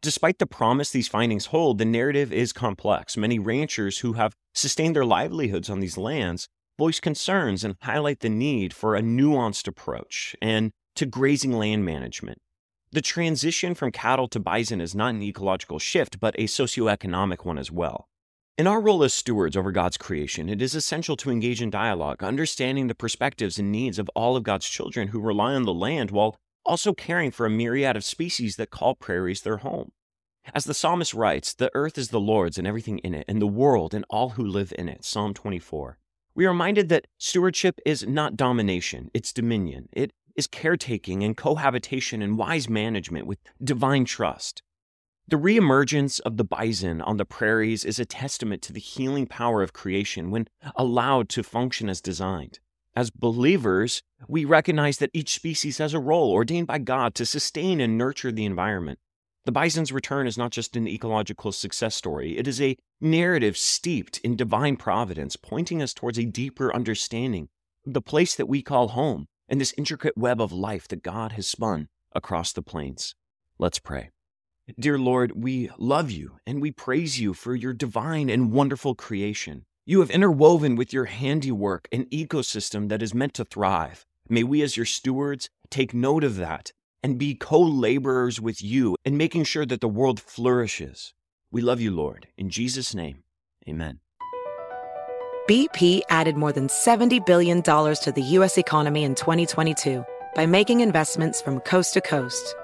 Despite 0.01 0.39
the 0.39 0.47
promise 0.47 0.91
these 0.91 1.09
findings 1.09 1.47
hold, 1.47 1.79
the 1.79 1.85
narrative 1.85 2.33
is 2.33 2.53
complex. 2.53 3.17
Many 3.17 3.39
ranchers 3.39 3.99
who 3.99 4.13
have 4.15 4.35
sustained 4.55 4.95
their 4.95 5.05
livelihoods 5.05 5.69
on 5.69 5.81
these 5.81 5.99
lands 5.99 6.49
voice 6.79 7.01
concerns 7.01 7.65
and 7.65 7.77
highlight 7.83 8.21
the 8.21 8.29
need 8.29 8.73
for 8.73 8.95
a 8.95 9.03
nuanced 9.03 9.67
approach 9.67 10.37
and 10.41 10.71
to 10.95 11.05
grazing 11.05 11.53
land 11.53 11.85
management. 11.85 12.39
The 12.93 13.03
transition 13.03 13.75
from 13.75 13.93
cattle 13.93 14.29
to 14.29 14.41
bison 14.41 14.81
is 14.81 14.95
not 14.95 15.15
an 15.15 15.23
ecological 15.23 15.79
shift, 15.79 16.21
but 16.21 16.35
a 16.39 16.45
socioeconomic 16.45 17.45
one 17.45 17.59
as 17.59 17.71
well. 17.71 18.09
In 18.57 18.67
our 18.67 18.81
role 18.81 19.05
as 19.05 19.13
stewards 19.13 19.57
over 19.57 19.71
God's 19.71 19.99
creation, 19.99 20.49
it 20.49 20.63
is 20.63 20.75
essential 20.75 21.17
to 21.19 21.31
engage 21.31 21.61
in 21.61 21.71
dialogue, 21.71 22.23
understanding 22.25 22.87
the 22.87 22.95
perspectives 22.95 23.59
and 23.59 23.71
needs 23.71 23.99
of 23.99 24.11
all 24.15 24.37
of 24.37 24.43
God's 24.43 24.69
children 24.69 25.09
who 25.09 25.21
rely 25.21 25.55
on 25.55 25.65
the 25.65 25.75
land 25.75 26.11
while 26.11 26.37
also 26.65 26.93
caring 26.93 27.31
for 27.31 27.47
a 27.47 27.51
myriad 27.51 27.97
of 27.97 28.05
species 28.05 28.57
that 28.57 28.71
call 28.71 28.95
prairies 28.95 29.43
their 29.43 29.59
home. 29.59 29.91
As 30.55 30.65
the 30.65 30.75
psalmist 30.75 31.13
writes, 31.13 31.53
the 31.53 31.71
earth 31.75 31.99
is 31.99 32.09
the 32.09 32.21
Lord's 32.21 32.59
and 32.59 32.67
everything 32.67 32.99
in 32.99 33.15
it, 33.15 33.27
and 33.29 33.41
the 33.41 33.47
world 33.47 33.93
and 33.95 34.05
all 34.09 34.31
who 34.31 34.45
live 34.45 34.73
in 34.79 34.89
it. 34.89 35.05
Psalm 35.05 35.35
24. 35.35 35.99
We 36.38 36.47
are 36.47 36.50
reminded 36.50 36.88
that 36.90 37.09
stewardship 37.18 37.80
is 37.85 38.07
not 38.07 38.37
domination, 38.37 39.11
it's 39.12 39.33
dominion. 39.33 39.88
It 39.92 40.12
is 40.37 40.47
caretaking 40.47 41.25
and 41.25 41.37
cohabitation 41.37 42.23
and 42.23 42.38
wise 42.38 42.68
management 42.68 43.26
with 43.26 43.40
divine 43.61 44.04
trust. 44.04 44.62
The 45.26 45.35
reemergence 45.35 46.21
of 46.21 46.37
the 46.37 46.45
bison 46.45 47.00
on 47.00 47.16
the 47.16 47.25
prairies 47.25 47.85
is 47.85 47.99
a 47.99 48.04
testament 48.04 48.62
to 48.62 48.73
the 48.73 48.78
healing 48.78 49.26
power 49.26 49.64
of 49.64 49.73
creation 49.73 50.30
when 50.30 50.47
allowed 50.76 51.28
to 51.30 51.42
function 51.42 51.88
as 51.88 52.00
designed. 52.00 52.61
As 52.95 53.11
believers, 53.11 54.04
we 54.28 54.45
recognize 54.45 54.99
that 54.99 55.11
each 55.12 55.35
species 55.35 55.78
has 55.78 55.92
a 55.92 55.99
role 55.99 56.30
ordained 56.30 56.68
by 56.68 56.78
God 56.78 57.16
to 57.16 57.26
sustain 57.26 57.80
and 57.80 57.99
nurture 57.99 58.30
the 58.30 58.45
environment. 58.45 59.00
The 59.45 59.52
bison's 59.52 59.92
return 59.92 60.26
is 60.26 60.37
not 60.37 60.50
just 60.50 60.76
an 60.76 60.87
ecological 60.87 61.52
success 61.52 61.95
story, 61.95 62.37
it 62.37 62.47
is 62.47 62.61
a 62.61 62.76
narrative 63.00 63.57
steeped 63.57 64.18
in 64.18 64.37
divine 64.37 64.76
providence, 64.76 65.37
pointing 65.37 65.80
us 65.80 65.95
towards 65.95 66.18
a 66.18 66.25
deeper 66.25 66.75
understanding 66.75 67.49
of 67.87 67.95
the 67.95 68.02
place 68.02 68.35
that 68.35 68.47
we 68.47 68.62
call 68.62 68.88
home 68.88 69.26
and 69.49 69.61
this 69.61 69.75
intricate 69.78 70.16
web 70.16 70.40
of 70.40 70.52
life 70.52 70.87
that 70.88 71.02
God 71.02 71.33
has 71.33 71.47
spun 71.47 71.88
across 72.12 72.52
the 72.52 72.62
plains. 72.62 73.14
Let's 73.59 73.78
pray. 73.78 74.11
Dear 74.78 74.99
Lord, 74.99 75.33
we 75.35 75.71
love 75.78 76.11
you 76.11 76.38
and 76.47 76.61
we 76.61 76.71
praise 76.71 77.18
you 77.18 77.33
for 77.33 77.54
your 77.54 77.73
divine 77.73 78.28
and 78.28 78.52
wonderful 78.52 78.95
creation. 78.95 79.64
You 79.87 80.00
have 80.00 80.11
interwoven 80.11 80.76
with 80.76 80.92
your 80.92 81.07
handiwork 81.07 81.88
an 81.90 82.04
ecosystem 82.07 82.90
that 82.90 83.02
is 83.02 83.14
meant 83.14 83.33
to 83.35 83.47
thrive. 83.47 84.04
May 84.28 84.42
we, 84.42 84.61
as 84.61 84.76
your 84.76 84.85
stewards, 84.85 85.49
take 85.71 85.95
note 85.95 86.23
of 86.23 86.37
that 86.37 86.73
and 87.02 87.19
be 87.19 87.35
co 87.35 87.61
laborers 87.61 88.40
with 88.40 88.62
you 88.62 88.97
in 89.05 89.17
making 89.17 89.45
sure 89.45 89.67
that 89.67 89.81
the 89.81 89.88
world 89.88 90.21
flourishes. 90.21 91.14
We 91.50 91.61
love 91.61 91.81
you, 91.81 91.90
Lord. 91.90 92.28
In 92.37 92.50
Jesus' 92.50 92.95
name, 92.95 93.23
amen. 93.69 94.00
BP 95.49 96.02
added 96.11 96.37
more 96.37 96.52
than 96.52 96.69
$70 96.69 97.25
billion 97.25 97.62
to 97.62 98.12
the 98.14 98.23
U.S. 98.23 98.59
economy 98.59 99.05
in 99.05 99.14
2022 99.14 100.05
by 100.35 100.45
making 100.45 100.81
investments 100.81 101.40
from 101.40 101.61
coast 101.61 101.95
to 101.95 102.02
coast. 102.02 102.55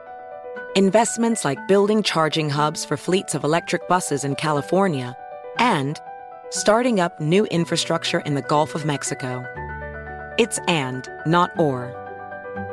Investments 0.76 1.46
like 1.46 1.66
building 1.66 2.02
charging 2.02 2.50
hubs 2.50 2.84
for 2.84 2.98
fleets 2.98 3.34
of 3.34 3.42
electric 3.42 3.88
buses 3.88 4.22
in 4.22 4.34
California 4.34 5.16
and 5.58 5.98
starting 6.50 7.00
up 7.00 7.18
new 7.20 7.46
infrastructure 7.46 8.18
in 8.20 8.34
the 8.34 8.42
Gulf 8.42 8.74
of 8.74 8.84
Mexico. 8.84 9.42
It's 10.36 10.58
and, 10.68 11.08
not 11.26 11.58
or. 11.58 12.03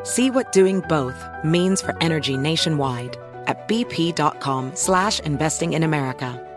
See 0.03 0.31
what 0.31 0.51
doing 0.51 0.81
both 0.81 1.27
means 1.43 1.81
for 1.81 1.95
energy 2.01 2.37
nationwide 2.37 3.17
at 3.47 3.67
bp.com 3.67 4.75
slash 4.75 5.19
investing 5.21 5.73
in 5.73 5.83
America. 5.83 6.47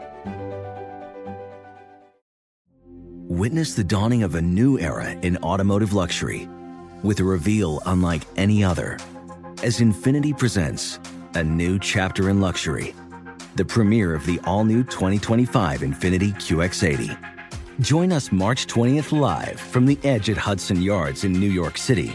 Witness 3.28 3.74
the 3.74 3.84
dawning 3.84 4.22
of 4.22 4.34
a 4.34 4.42
new 4.42 4.78
era 4.78 5.10
in 5.10 5.36
automotive 5.38 5.92
luxury 5.92 6.48
with 7.02 7.20
a 7.20 7.24
reveal 7.24 7.82
unlike 7.86 8.22
any 8.36 8.62
other 8.62 8.98
as 9.62 9.80
Infiniti 9.80 10.36
presents 10.38 10.98
a 11.34 11.42
new 11.42 11.78
chapter 11.78 12.30
in 12.30 12.40
luxury, 12.40 12.94
the 13.56 13.64
premiere 13.64 14.14
of 14.14 14.24
the 14.26 14.38
all-new 14.44 14.84
2025 14.84 15.80
Infiniti 15.80 16.34
QX80. 16.34 17.18
Join 17.80 18.12
us 18.12 18.30
March 18.30 18.66
20th 18.66 19.18
live 19.18 19.58
from 19.58 19.86
the 19.86 19.98
edge 20.04 20.30
at 20.30 20.36
Hudson 20.36 20.80
Yards 20.80 21.24
in 21.24 21.32
New 21.32 21.50
York 21.50 21.76
City, 21.76 22.14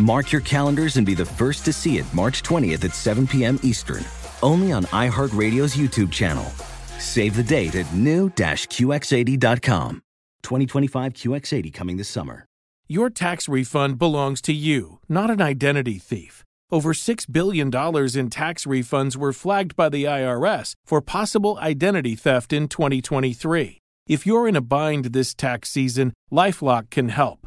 Mark 0.00 0.32
your 0.32 0.40
calendars 0.40 0.96
and 0.96 1.04
be 1.04 1.12
the 1.14 1.26
first 1.26 1.64
to 1.66 1.72
see 1.72 1.98
it 1.98 2.14
March 2.14 2.42
20th 2.42 2.84
at 2.84 2.94
7 2.94 3.26
p.m. 3.26 3.58
Eastern, 3.62 4.04
only 4.42 4.72
on 4.72 4.84
iHeartRadio's 4.84 5.76
YouTube 5.76 6.10
channel. 6.10 6.44
Save 6.98 7.36
the 7.36 7.42
date 7.42 7.74
at 7.74 7.92
new-QX80.com. 7.92 10.02
2025 10.42 11.12
QX80 11.12 11.74
coming 11.74 11.98
this 11.98 12.08
summer. 12.08 12.46
Your 12.88 13.10
tax 13.10 13.48
refund 13.48 13.98
belongs 13.98 14.40
to 14.42 14.52
you, 14.52 14.98
not 15.08 15.30
an 15.30 15.42
identity 15.42 15.98
thief. 15.98 16.44
Over 16.72 16.92
$6 16.92 17.26
billion 17.30 17.68
in 17.68 18.30
tax 18.30 18.64
refunds 18.64 19.16
were 19.16 19.32
flagged 19.32 19.76
by 19.76 19.88
the 19.88 20.04
IRS 20.04 20.72
for 20.84 21.00
possible 21.00 21.58
identity 21.60 22.16
theft 22.16 22.52
in 22.52 22.68
2023. 22.68 23.78
If 24.08 24.26
you're 24.26 24.48
in 24.48 24.56
a 24.56 24.60
bind 24.60 25.06
this 25.06 25.34
tax 25.34 25.70
season, 25.70 26.12
Lifelock 26.32 26.90
can 26.90 27.10
help. 27.10 27.46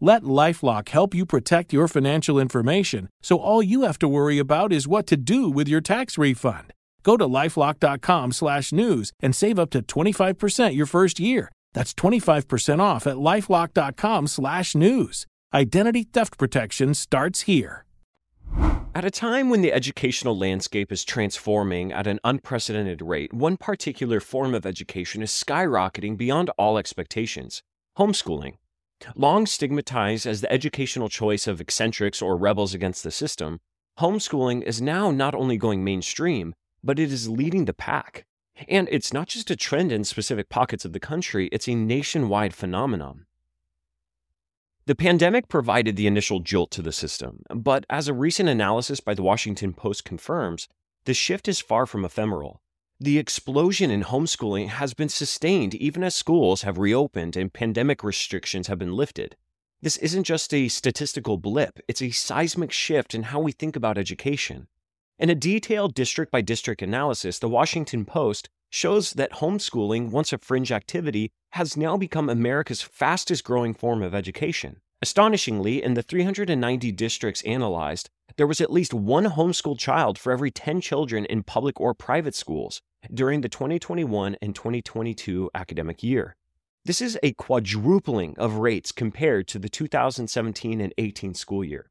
Let 0.00 0.22
Lifelock 0.24 0.88
help 0.90 1.14
you 1.14 1.24
protect 1.24 1.72
your 1.72 1.88
financial 1.88 2.38
information 2.38 3.08
so 3.22 3.38
all 3.38 3.62
you 3.62 3.80
have 3.82 3.98
to 4.00 4.08
worry 4.08 4.38
about 4.38 4.70
is 4.72 4.86
what 4.86 5.06
to 5.06 5.16
do 5.16 5.48
with 5.48 5.68
your 5.68 5.80
tax 5.80 6.18
refund. 6.18 6.74
Go 7.02 7.16
to 7.16 7.26
lifelock.com/news 7.26 9.12
and 9.20 9.34
save 9.34 9.58
up 9.58 9.70
to 9.70 9.80
25% 9.80 10.74
your 10.74 10.86
first 10.86 11.18
year. 11.18 11.50
That's 11.72 11.94
25% 11.94 12.80
off 12.80 13.06
at 13.06 13.16
lifelock.com/news. 13.16 15.26
Identity 15.54 16.02
theft 16.02 16.36
protection 16.36 16.92
starts 16.94 17.42
here. 17.42 17.84
At 18.94 19.04
a 19.04 19.10
time 19.10 19.50
when 19.50 19.62
the 19.62 19.72
educational 19.72 20.36
landscape 20.36 20.92
is 20.92 21.04
transforming 21.04 21.92
at 21.92 22.06
an 22.06 22.18
unprecedented 22.24 23.02
rate, 23.02 23.32
one 23.32 23.56
particular 23.56 24.20
form 24.20 24.54
of 24.54 24.66
education 24.66 25.22
is 25.22 25.30
skyrocketing 25.30 26.16
beyond 26.16 26.50
all 26.58 26.76
expectations 26.76 27.62
homeschooling. 27.98 28.56
Long 29.14 29.46
stigmatized 29.46 30.26
as 30.26 30.40
the 30.40 30.52
educational 30.52 31.08
choice 31.08 31.46
of 31.46 31.60
eccentrics 31.60 32.22
or 32.22 32.36
rebels 32.36 32.74
against 32.74 33.04
the 33.04 33.10
system, 33.10 33.60
homeschooling 33.98 34.62
is 34.62 34.80
now 34.80 35.10
not 35.10 35.34
only 35.34 35.56
going 35.56 35.84
mainstream, 35.84 36.54
but 36.82 36.98
it 36.98 37.12
is 37.12 37.28
leading 37.28 37.64
the 37.64 37.74
pack. 37.74 38.24
And 38.68 38.88
it's 38.90 39.12
not 39.12 39.28
just 39.28 39.50
a 39.50 39.56
trend 39.56 39.92
in 39.92 40.04
specific 40.04 40.48
pockets 40.48 40.84
of 40.84 40.92
the 40.92 41.00
country, 41.00 41.48
it's 41.52 41.68
a 41.68 41.74
nationwide 41.74 42.54
phenomenon. 42.54 43.26
The 44.86 44.94
pandemic 44.94 45.48
provided 45.48 45.96
the 45.96 46.06
initial 46.06 46.40
jolt 46.40 46.70
to 46.70 46.82
the 46.82 46.92
system, 46.92 47.42
but 47.50 47.84
as 47.90 48.08
a 48.08 48.14
recent 48.14 48.48
analysis 48.48 49.00
by 49.00 49.14
the 49.14 49.22
Washington 49.22 49.74
Post 49.74 50.04
confirms, 50.04 50.68
the 51.06 51.14
shift 51.14 51.48
is 51.48 51.60
far 51.60 51.86
from 51.86 52.04
ephemeral. 52.04 52.62
The 52.98 53.18
explosion 53.18 53.90
in 53.90 54.04
homeschooling 54.04 54.68
has 54.68 54.94
been 54.94 55.10
sustained 55.10 55.74
even 55.74 56.02
as 56.02 56.14
schools 56.14 56.62
have 56.62 56.78
reopened 56.78 57.36
and 57.36 57.52
pandemic 57.52 58.02
restrictions 58.02 58.68
have 58.68 58.78
been 58.78 58.94
lifted. 58.94 59.36
This 59.82 59.98
isn't 59.98 60.24
just 60.24 60.54
a 60.54 60.68
statistical 60.68 61.36
blip, 61.36 61.78
it's 61.88 62.00
a 62.00 62.10
seismic 62.10 62.72
shift 62.72 63.14
in 63.14 63.24
how 63.24 63.40
we 63.40 63.52
think 63.52 63.76
about 63.76 63.98
education. 63.98 64.68
In 65.18 65.28
a 65.28 65.34
detailed 65.34 65.92
district 65.92 66.32
by 66.32 66.40
district 66.40 66.80
analysis, 66.80 67.38
the 67.38 67.50
Washington 67.50 68.06
Post 68.06 68.48
shows 68.70 69.12
that 69.12 69.32
homeschooling, 69.32 70.08
once 70.10 70.32
a 70.32 70.38
fringe 70.38 70.72
activity, 70.72 71.30
has 71.50 71.76
now 71.76 71.98
become 71.98 72.30
America's 72.30 72.80
fastest 72.80 73.44
growing 73.44 73.74
form 73.74 74.02
of 74.02 74.14
education. 74.14 74.80
Astonishingly, 75.02 75.82
in 75.82 75.92
the 75.92 76.02
390 76.02 76.92
districts 76.92 77.42
analyzed, 77.42 78.08
there 78.38 78.46
was 78.46 78.62
at 78.62 78.72
least 78.72 78.94
one 78.94 79.26
homeschooled 79.26 79.78
child 79.78 80.18
for 80.18 80.32
every 80.32 80.50
10 80.50 80.80
children 80.80 81.26
in 81.26 81.42
public 81.42 81.78
or 81.78 81.92
private 81.92 82.34
schools 82.34 82.80
during 83.12 83.40
the 83.40 83.48
2021 83.48 84.36
and 84.40 84.54
2022 84.54 85.50
academic 85.54 86.02
year. 86.02 86.36
This 86.84 87.00
is 87.00 87.18
a 87.22 87.32
quadrupling 87.32 88.34
of 88.38 88.58
rates 88.58 88.92
compared 88.92 89.48
to 89.48 89.58
the 89.58 89.68
2017 89.68 90.80
and 90.80 90.94
18 90.98 91.34
school 91.34 91.64
year. 91.64 91.90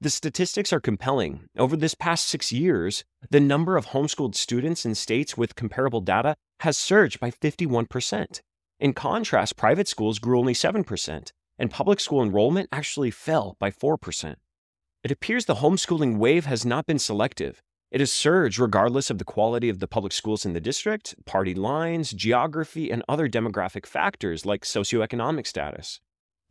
The 0.00 0.08
statistics 0.08 0.72
are 0.72 0.80
compelling. 0.80 1.42
Over 1.58 1.76
this 1.76 1.94
past 1.94 2.26
six 2.26 2.50
years, 2.50 3.04
the 3.28 3.38
number 3.38 3.76
of 3.76 3.88
homeschooled 3.88 4.34
students 4.34 4.86
in 4.86 4.94
states 4.94 5.36
with 5.36 5.56
comparable 5.56 6.00
data 6.00 6.36
has 6.60 6.78
surged 6.78 7.20
by 7.20 7.30
51%. 7.30 8.40
In 8.78 8.94
contrast, 8.94 9.58
private 9.58 9.88
schools 9.88 10.18
grew 10.18 10.38
only 10.38 10.54
7%, 10.54 11.32
and 11.58 11.70
public 11.70 12.00
school 12.00 12.22
enrollment 12.22 12.70
actually 12.72 13.10
fell 13.10 13.56
by 13.58 13.70
4%. 13.70 14.36
It 15.04 15.10
appears 15.10 15.44
the 15.44 15.56
homeschooling 15.56 16.16
wave 16.16 16.46
has 16.46 16.64
not 16.64 16.86
been 16.86 16.98
selective. 16.98 17.60
It 17.90 18.00
has 18.00 18.12
surged 18.12 18.60
regardless 18.60 19.10
of 19.10 19.18
the 19.18 19.24
quality 19.24 19.68
of 19.68 19.80
the 19.80 19.88
public 19.88 20.12
schools 20.12 20.46
in 20.46 20.52
the 20.52 20.60
district, 20.60 21.16
party 21.26 21.54
lines, 21.54 22.12
geography, 22.12 22.88
and 22.88 23.02
other 23.08 23.28
demographic 23.28 23.84
factors 23.84 24.46
like 24.46 24.62
socioeconomic 24.62 25.44
status. 25.44 26.00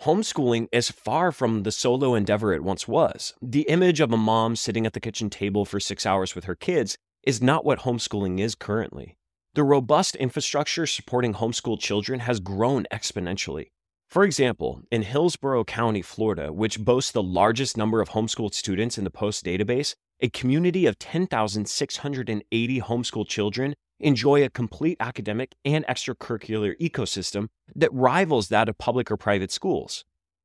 Homeschooling 0.01 0.67
is 0.73 0.91
far 0.91 1.31
from 1.31 1.63
the 1.63 1.71
solo 1.71 2.13
endeavor 2.13 2.51
it 2.51 2.63
once 2.63 2.89
was. 2.89 3.33
The 3.41 3.61
image 3.69 4.01
of 4.01 4.11
a 4.11 4.17
mom 4.17 4.57
sitting 4.57 4.85
at 4.85 4.91
the 4.91 4.99
kitchen 4.99 5.29
table 5.29 5.63
for 5.63 5.79
six 5.79 6.05
hours 6.05 6.35
with 6.35 6.43
her 6.43 6.55
kids 6.55 6.97
is 7.23 7.41
not 7.41 7.63
what 7.63 7.79
homeschooling 7.79 8.39
is 8.39 8.53
currently. 8.53 9.15
The 9.55 9.63
robust 9.63 10.17
infrastructure 10.17 10.85
supporting 10.85 11.35
homeschooled 11.35 11.79
children 11.79 12.21
has 12.21 12.41
grown 12.41 12.85
exponentially. 12.91 13.67
For 14.09 14.23
example, 14.23 14.81
in 14.91 15.03
Hillsborough 15.03 15.65
County, 15.65 16.01
Florida, 16.01 16.51
which 16.51 16.79
boasts 16.79 17.11
the 17.11 17.23
largest 17.23 17.77
number 17.77 18.01
of 18.01 18.09
homeschooled 18.09 18.53
students 18.53 18.97
in 18.97 19.03
the 19.03 19.11
POST 19.11 19.45
database, 19.45 19.95
a 20.21 20.29
community 20.29 20.85
of 20.85 20.99
10,680 20.99 22.81
homeschool 22.81 23.27
children 23.27 23.73
enjoy 23.99 24.43
a 24.43 24.49
complete 24.49 24.97
academic 24.99 25.55
and 25.63 25.85
extracurricular 25.87 26.77
ecosystem 26.79 27.47
that 27.75 27.93
rivals 27.93 28.49
that 28.49 28.69
of 28.69 28.77
public 28.77 29.09
or 29.09 29.17
private 29.17 29.51
schools. 29.51 30.03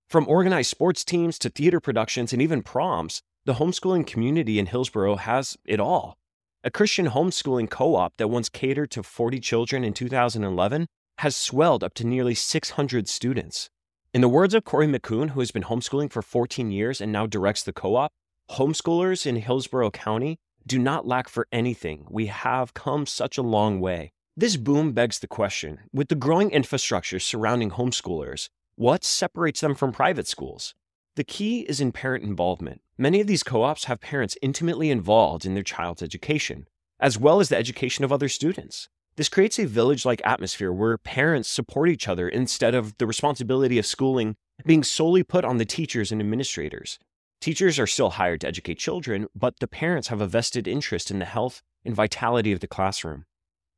From 0.09 0.29
organized 0.29 0.71
sports 0.71 1.05
teams 1.05 1.39
to 1.41 1.49
theater 1.49 1.81
productions 1.81 2.33
and 2.33 2.41
even 2.41 2.63
proms, 2.63 3.23
the 3.47 3.55
homeschooling 3.55 4.07
community 4.07 4.59
in 4.59 4.67
Hillsborough 4.67 5.17
has 5.17 5.57
it 5.65 5.81
all. 5.81 6.15
A 6.63 6.71
Christian 6.71 7.09
homeschooling 7.09 7.69
co 7.69 7.97
op 7.97 8.15
that 8.17 8.29
once 8.29 8.49
catered 8.49 8.91
to 8.93 9.03
40 9.03 9.41
children 9.41 9.85
in 9.85 9.93
2011 9.93 10.87
has 11.19 11.37
swelled 11.37 11.85
up 11.85 11.95
to 11.95 12.07
nearly 12.07 12.35
600 12.35 13.09
students. 13.09 13.69
In 14.13 14.21
the 14.21 14.29
words 14.29 14.55
of 14.55 14.65
Corey 14.65 14.87
McCune, 14.87 15.31
who 15.31 15.41
has 15.41 15.51
been 15.51 15.65
homeschooling 15.65 16.11
for 16.11 16.23
14 16.23 16.71
years 16.71 17.01
and 17.01 17.13
now 17.13 17.27
directs 17.27 17.63
the 17.63 17.73
co 17.73 17.97
op, 17.97 18.13
homeschoolers 18.51 19.27
in 19.27 19.37
Hillsborough 19.37 19.91
County 19.91 20.39
do 20.67 20.79
not 20.79 21.07
lack 21.07 21.29
for 21.29 21.47
anything. 21.53 22.07
We 22.09 22.27
have 22.27 22.75
come 22.75 23.07
such 23.07 23.37
a 23.39 23.43
long 23.43 23.81
way. 23.81 24.13
This 24.37 24.57
boom 24.57 24.93
begs 24.93 25.19
the 25.19 25.27
question 25.27 25.81
with 25.93 26.09
the 26.09 26.15
growing 26.15 26.51
infrastructure 26.51 27.19
surrounding 27.19 27.71
homeschoolers, 27.71 28.49
what 28.77 29.05
separates 29.05 29.61
them 29.61 29.75
from 29.75 29.93
private 29.93 30.27
schools? 30.27 30.75
The 31.17 31.25
key 31.25 31.61
is 31.61 31.81
in 31.81 31.93
parent 31.93 32.25
involvement. 32.25 32.81
Many 32.99 33.21
of 33.21 33.29
these 33.29 33.45
co 33.45 33.63
ops 33.63 33.85
have 33.85 34.01
parents 34.01 34.37
intimately 34.43 34.91
involved 34.91 35.47
in 35.47 35.55
their 35.55 35.63
child's 35.63 36.03
education, 36.03 36.67
as 36.99 37.19
well 37.19 37.39
as 37.39 37.49
the 37.49 37.57
education 37.57 38.05
of 38.05 38.13
other 38.13 38.29
students. 38.29 38.89
This 39.17 39.29
creates 39.29 39.61
a 39.61 39.67
village 39.67 40.05
like 40.05 40.21
atmosphere 40.25 40.73
where 40.73 40.99
parents 40.99 41.49
support 41.49 41.89
each 41.89 42.09
other 42.09 42.29
instead 42.29 42.75
of 42.75 42.99
the 42.99 43.07
responsibility 43.07 43.79
of 43.79 43.87
schooling 43.87 44.35
being 44.67 44.83
solely 44.83 45.23
put 45.23 45.45
on 45.45 45.59
the 45.59 45.65
teachers 45.65 46.11
and 46.11 46.21
administrators. 46.21 46.99
Teachers 47.41 47.79
are 47.79 47.87
still 47.87 48.11
hired 48.11 48.41
to 48.41 48.49
educate 48.49 48.79
children, 48.79 49.27
but 49.35 49.59
the 49.61 49.67
parents 49.67 50.09
have 50.09 50.21
a 50.21 50.27
vested 50.27 50.67
interest 50.67 51.11
in 51.11 51.19
the 51.19 51.25
health 51.25 51.63
and 51.85 51.95
vitality 51.95 52.53
of 52.53 52.61
the 52.61 52.67
classroom. 52.67 53.27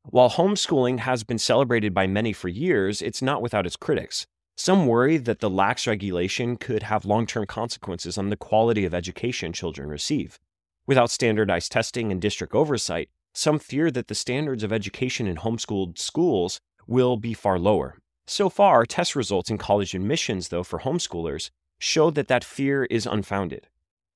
While 0.05 0.31
homeschooling 0.31 1.01
has 1.01 1.25
been 1.25 1.39
celebrated 1.39 1.93
by 1.93 2.07
many 2.07 2.33
for 2.33 2.49
years, 2.49 3.03
it's 3.03 3.23
not 3.23 3.43
without 3.43 3.67
its 3.67 3.75
critics. 3.75 4.27
Some 4.57 4.87
worry 4.87 5.17
that 5.19 5.41
the 5.41 5.51
lax 5.51 5.87
regulation 5.87 6.57
could 6.57 6.85
have 6.85 7.05
long 7.05 7.27
term 7.27 7.45
consequences 7.47 8.17
on 8.17 8.31
the 8.31 8.37
quality 8.37 8.85
of 8.85 8.95
education 8.95 9.53
children 9.53 9.89
receive. 9.89 10.39
Without 10.87 11.11
standardized 11.11 11.73
testing 11.73 12.13
and 12.13 12.23
district 12.23 12.55
oversight, 12.55 13.11
some 13.35 13.59
fear 13.59 13.91
that 13.91 14.07
the 14.07 14.15
standards 14.15 14.63
of 14.63 14.73
education 14.73 15.27
in 15.27 15.37
homeschooled 15.37 15.99
schools 15.99 16.61
will 16.87 17.17
be 17.17 17.35
far 17.35 17.59
lower. 17.59 17.99
So 18.27 18.49
far, 18.49 18.87
test 18.87 19.15
results 19.15 19.51
in 19.51 19.59
college 19.59 19.95
admissions, 19.95 20.49
though, 20.49 20.63
for 20.63 20.81
homeschoolers 20.81 21.51
show 21.79 22.11
that 22.11 22.29
that 22.29 22.45
fear 22.45 22.85
is 22.85 23.07
unfounded. 23.07 23.69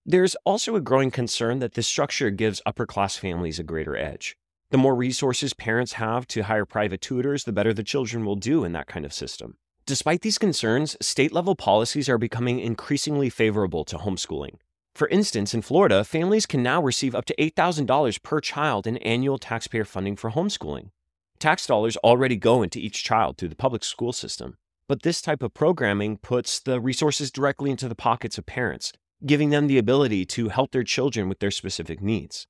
There's 0.06 0.34
also 0.44 0.76
a 0.76 0.80
growing 0.80 1.10
concern 1.10 1.58
that 1.58 1.74
this 1.74 1.86
structure 1.86 2.30
gives 2.30 2.62
upper 2.64 2.86
class 2.86 3.16
families 3.16 3.58
a 3.58 3.62
greater 3.64 3.96
edge. 3.96 4.36
The 4.70 4.78
more 4.78 4.94
resources 4.94 5.52
parents 5.52 5.94
have 5.94 6.26
to 6.28 6.42
hire 6.42 6.64
private 6.64 7.00
tutors, 7.00 7.44
the 7.44 7.52
better 7.52 7.74
the 7.74 7.82
children 7.82 8.24
will 8.24 8.36
do 8.36 8.64
in 8.64 8.72
that 8.72 8.86
kind 8.86 9.04
of 9.04 9.12
system. 9.12 9.56
Despite 9.84 10.22
these 10.22 10.38
concerns, 10.38 10.96
state 11.00 11.32
level 11.32 11.56
policies 11.56 12.08
are 12.08 12.18
becoming 12.18 12.60
increasingly 12.60 13.28
favorable 13.28 13.84
to 13.86 13.98
homeschooling. 13.98 14.56
For 14.94 15.08
instance, 15.08 15.54
in 15.54 15.62
Florida, 15.62 16.04
families 16.04 16.46
can 16.46 16.62
now 16.62 16.82
receive 16.82 17.14
up 17.14 17.24
to 17.26 17.34
$8,000 17.36 18.22
per 18.22 18.40
child 18.40 18.86
in 18.86 18.96
annual 18.98 19.38
taxpayer 19.38 19.84
funding 19.84 20.16
for 20.16 20.30
homeschooling. 20.30 20.90
Tax 21.38 21.66
dollars 21.66 21.96
already 21.98 22.36
go 22.36 22.62
into 22.62 22.78
each 22.78 23.02
child 23.02 23.38
through 23.38 23.48
the 23.48 23.56
public 23.56 23.82
school 23.82 24.12
system. 24.12 24.56
But 24.90 25.03
this 25.03 25.22
type 25.22 25.44
of 25.44 25.55
programming 25.55 26.16
puts 26.16 26.59
the 26.59 26.81
resources 26.81 27.31
directly 27.31 27.70
into 27.70 27.88
the 27.88 27.94
pockets 27.94 28.38
of 28.38 28.46
parents, 28.46 28.92
giving 29.24 29.50
them 29.50 29.68
the 29.68 29.79
ability 29.79 30.26
to 30.26 30.48
help 30.48 30.72
their 30.72 30.83
children 30.83 31.29
with 31.29 31.38
their 31.38 31.53
specific 31.53 32.03
needs. 32.03 32.48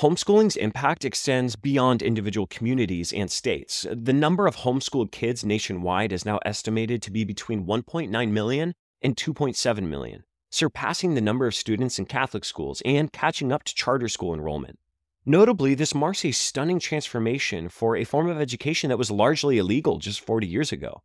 Homeschooling's 0.00 0.56
impact 0.56 1.02
extends 1.02 1.56
beyond 1.56 2.02
individual 2.02 2.46
communities 2.46 3.10
and 3.10 3.30
states. 3.30 3.86
The 3.90 4.12
number 4.12 4.46
of 4.46 4.56
homeschooled 4.56 5.12
kids 5.12 5.46
nationwide 5.46 6.12
is 6.12 6.26
now 6.26 6.40
estimated 6.44 7.00
to 7.00 7.10
be 7.10 7.24
between 7.24 7.64
1.9 7.64 8.30
million 8.30 8.74
and 9.00 9.16
2.7 9.16 9.88
million, 9.88 10.24
surpassing 10.50 11.14
the 11.14 11.22
number 11.22 11.46
of 11.46 11.54
students 11.54 11.98
in 11.98 12.04
Catholic 12.04 12.44
schools 12.44 12.82
and 12.84 13.10
catching 13.14 13.50
up 13.50 13.64
to 13.64 13.74
charter 13.74 14.08
school 14.08 14.34
enrollment. 14.34 14.78
Notably, 15.24 15.74
this 15.74 15.94
marks 15.94 16.22
a 16.26 16.32
stunning 16.32 16.80
transformation 16.80 17.70
for 17.70 17.96
a 17.96 18.04
form 18.04 18.28
of 18.28 18.38
education 18.38 18.90
that 18.90 18.98
was 18.98 19.10
largely 19.10 19.56
illegal 19.56 19.96
just 19.96 20.20
40 20.20 20.46
years 20.46 20.70
ago. 20.70 21.00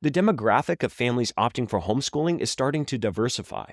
The 0.00 0.12
demographic 0.12 0.84
of 0.84 0.92
families 0.92 1.32
opting 1.36 1.68
for 1.68 1.80
homeschooling 1.80 2.38
is 2.38 2.52
starting 2.52 2.84
to 2.84 2.98
diversify. 2.98 3.72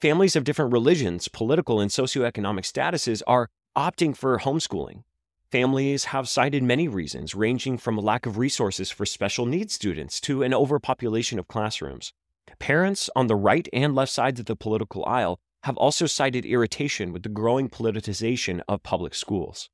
Families 0.00 0.36
of 0.36 0.44
different 0.44 0.72
religions, 0.72 1.26
political, 1.26 1.80
and 1.80 1.90
socioeconomic 1.90 2.62
statuses 2.62 3.22
are 3.26 3.48
opting 3.76 4.16
for 4.16 4.38
homeschooling. 4.38 5.02
Families 5.50 6.04
have 6.06 6.28
cited 6.28 6.62
many 6.62 6.86
reasons, 6.86 7.34
ranging 7.34 7.76
from 7.76 7.98
a 7.98 8.00
lack 8.00 8.24
of 8.24 8.38
resources 8.38 8.92
for 8.92 9.04
special 9.04 9.46
needs 9.46 9.74
students 9.74 10.20
to 10.20 10.44
an 10.44 10.54
overpopulation 10.54 11.40
of 11.40 11.48
classrooms. 11.48 12.12
Parents 12.60 13.10
on 13.16 13.26
the 13.26 13.34
right 13.34 13.68
and 13.72 13.96
left 13.96 14.12
sides 14.12 14.38
of 14.38 14.46
the 14.46 14.54
political 14.54 15.04
aisle 15.06 15.40
have 15.64 15.76
also 15.76 16.06
cited 16.06 16.46
irritation 16.46 17.12
with 17.12 17.24
the 17.24 17.28
growing 17.28 17.68
politicization 17.68 18.60
of 18.68 18.84
public 18.84 19.12
schools. 19.12 19.70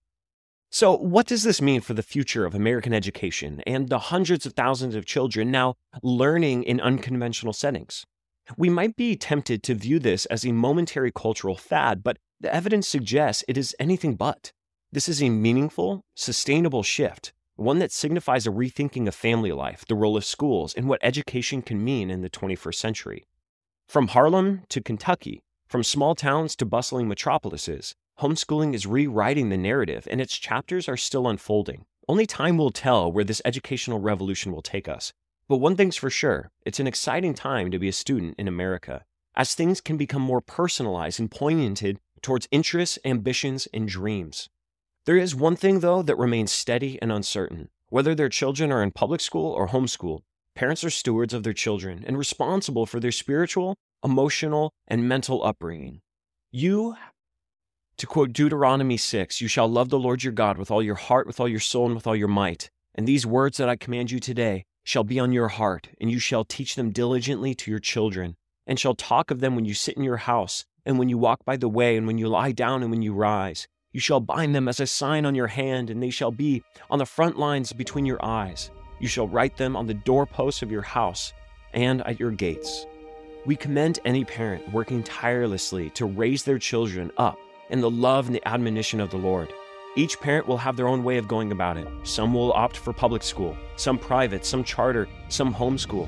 So, 0.72 0.96
what 0.96 1.26
does 1.26 1.42
this 1.42 1.60
mean 1.60 1.80
for 1.80 1.94
the 1.94 2.02
future 2.02 2.46
of 2.46 2.54
American 2.54 2.94
education 2.94 3.60
and 3.66 3.88
the 3.88 3.98
hundreds 3.98 4.46
of 4.46 4.52
thousands 4.52 4.94
of 4.94 5.04
children 5.04 5.50
now 5.50 5.74
learning 6.00 6.62
in 6.62 6.80
unconventional 6.80 7.52
settings? 7.52 8.06
We 8.56 8.70
might 8.70 8.94
be 8.94 9.16
tempted 9.16 9.64
to 9.64 9.74
view 9.74 9.98
this 9.98 10.26
as 10.26 10.46
a 10.46 10.52
momentary 10.52 11.10
cultural 11.10 11.56
fad, 11.56 12.04
but 12.04 12.18
the 12.38 12.54
evidence 12.54 12.86
suggests 12.86 13.42
it 13.48 13.58
is 13.58 13.74
anything 13.80 14.14
but. 14.14 14.52
This 14.92 15.08
is 15.08 15.20
a 15.20 15.28
meaningful, 15.28 16.04
sustainable 16.14 16.84
shift, 16.84 17.32
one 17.56 17.80
that 17.80 17.90
signifies 17.90 18.46
a 18.46 18.50
rethinking 18.50 19.08
of 19.08 19.14
family 19.14 19.50
life, 19.50 19.84
the 19.88 19.96
role 19.96 20.16
of 20.16 20.24
schools, 20.24 20.72
and 20.74 20.88
what 20.88 21.00
education 21.02 21.62
can 21.62 21.82
mean 21.82 22.12
in 22.12 22.22
the 22.22 22.30
21st 22.30 22.76
century. 22.76 23.24
From 23.88 24.08
Harlem 24.08 24.62
to 24.68 24.80
Kentucky, 24.80 25.42
from 25.68 25.82
small 25.82 26.14
towns 26.14 26.54
to 26.56 26.64
bustling 26.64 27.08
metropolises, 27.08 27.96
homeschooling 28.20 28.74
is 28.74 28.86
rewriting 28.86 29.48
the 29.48 29.56
narrative 29.56 30.06
and 30.10 30.20
its 30.20 30.36
chapters 30.36 30.88
are 30.88 30.96
still 30.96 31.26
unfolding. 31.26 31.84
Only 32.06 32.26
time 32.26 32.58
will 32.58 32.70
tell 32.70 33.10
where 33.10 33.24
this 33.24 33.42
educational 33.44 33.98
revolution 33.98 34.52
will 34.52 34.62
take 34.62 34.88
us. 34.88 35.12
But 35.48 35.56
one 35.56 35.76
thing's 35.76 35.96
for 35.96 36.10
sure 36.10 36.50
it's 36.64 36.80
an 36.80 36.86
exciting 36.86 37.34
time 37.34 37.70
to 37.70 37.78
be 37.78 37.88
a 37.88 37.92
student 37.92 38.34
in 38.38 38.46
America, 38.46 39.04
as 39.34 39.54
things 39.54 39.80
can 39.80 39.96
become 39.96 40.22
more 40.22 40.40
personalized 40.40 41.18
and 41.18 41.30
pointed 41.30 41.98
towards 42.22 42.48
interests, 42.50 42.98
ambitions, 43.04 43.66
and 43.72 43.88
dreams. 43.88 44.48
There 45.06 45.16
is 45.16 45.34
one 45.34 45.56
thing, 45.56 45.80
though, 45.80 46.02
that 46.02 46.18
remains 46.18 46.52
steady 46.52 47.00
and 47.00 47.10
uncertain. 47.10 47.70
Whether 47.88 48.14
their 48.14 48.28
children 48.28 48.70
are 48.70 48.82
in 48.82 48.90
public 48.90 49.20
school 49.20 49.50
or 49.50 49.68
homeschool, 49.68 50.20
parents 50.54 50.84
are 50.84 50.90
stewards 50.90 51.32
of 51.32 51.42
their 51.42 51.54
children 51.54 52.04
and 52.06 52.18
responsible 52.18 52.86
for 52.86 53.00
their 53.00 53.10
spiritual, 53.10 53.76
emotional, 54.04 54.72
and 54.86 55.08
mental 55.08 55.42
upbringing. 55.42 56.02
You 56.52 56.96
to 58.00 58.06
quote 58.06 58.32
Deuteronomy 58.32 58.96
6, 58.96 59.42
you 59.42 59.46
shall 59.46 59.68
love 59.68 59.90
the 59.90 59.98
Lord 59.98 60.24
your 60.24 60.32
God 60.32 60.56
with 60.56 60.70
all 60.70 60.82
your 60.82 60.94
heart, 60.94 61.26
with 61.26 61.38
all 61.38 61.46
your 61.46 61.60
soul, 61.60 61.84
and 61.84 61.94
with 61.94 62.06
all 62.06 62.16
your 62.16 62.28
might. 62.28 62.70
And 62.94 63.06
these 63.06 63.26
words 63.26 63.58
that 63.58 63.68
I 63.68 63.76
command 63.76 64.10
you 64.10 64.18
today 64.18 64.64
shall 64.84 65.04
be 65.04 65.20
on 65.20 65.32
your 65.32 65.48
heart, 65.48 65.90
and 66.00 66.10
you 66.10 66.18
shall 66.18 66.42
teach 66.42 66.76
them 66.76 66.92
diligently 66.92 67.54
to 67.56 67.70
your 67.70 67.78
children, 67.78 68.36
and 68.66 68.80
shall 68.80 68.94
talk 68.94 69.30
of 69.30 69.40
them 69.40 69.54
when 69.54 69.66
you 69.66 69.74
sit 69.74 69.98
in 69.98 70.02
your 70.02 70.16
house, 70.16 70.64
and 70.86 70.98
when 70.98 71.10
you 71.10 71.18
walk 71.18 71.44
by 71.44 71.58
the 71.58 71.68
way, 71.68 71.94
and 71.98 72.06
when 72.06 72.16
you 72.16 72.26
lie 72.26 72.52
down, 72.52 72.80
and 72.80 72.90
when 72.90 73.02
you 73.02 73.12
rise. 73.12 73.68
You 73.92 74.00
shall 74.00 74.20
bind 74.20 74.54
them 74.54 74.66
as 74.66 74.80
a 74.80 74.86
sign 74.86 75.26
on 75.26 75.34
your 75.34 75.48
hand, 75.48 75.90
and 75.90 76.02
they 76.02 76.08
shall 76.08 76.30
be 76.30 76.62
on 76.90 77.00
the 77.00 77.04
front 77.04 77.38
lines 77.38 77.70
between 77.74 78.06
your 78.06 78.24
eyes. 78.24 78.70
You 78.98 79.08
shall 79.08 79.28
write 79.28 79.58
them 79.58 79.76
on 79.76 79.86
the 79.86 79.92
doorposts 79.92 80.62
of 80.62 80.70
your 80.72 80.80
house 80.80 81.34
and 81.74 82.00
at 82.06 82.18
your 82.18 82.30
gates. 82.30 82.86
We 83.44 83.56
commend 83.56 83.98
any 84.06 84.24
parent 84.24 84.72
working 84.72 85.02
tirelessly 85.02 85.90
to 85.90 86.06
raise 86.06 86.44
their 86.44 86.58
children 86.58 87.12
up 87.18 87.38
and 87.70 87.82
the 87.82 87.90
love 87.90 88.26
and 88.26 88.34
the 88.34 88.46
admonition 88.46 89.00
of 89.00 89.10
the 89.10 89.16
Lord. 89.16 89.52
Each 89.96 90.20
parent 90.20 90.46
will 90.46 90.58
have 90.58 90.76
their 90.76 90.86
own 90.86 91.02
way 91.02 91.16
of 91.16 91.26
going 91.26 91.50
about 91.50 91.76
it. 91.76 91.88
Some 92.04 92.32
will 92.32 92.52
opt 92.52 92.76
for 92.76 92.92
public 92.92 93.24
school, 93.24 93.56
some 93.74 93.98
private, 93.98 94.44
some 94.46 94.62
charter, 94.62 95.08
some 95.28 95.52
homeschool. 95.52 96.06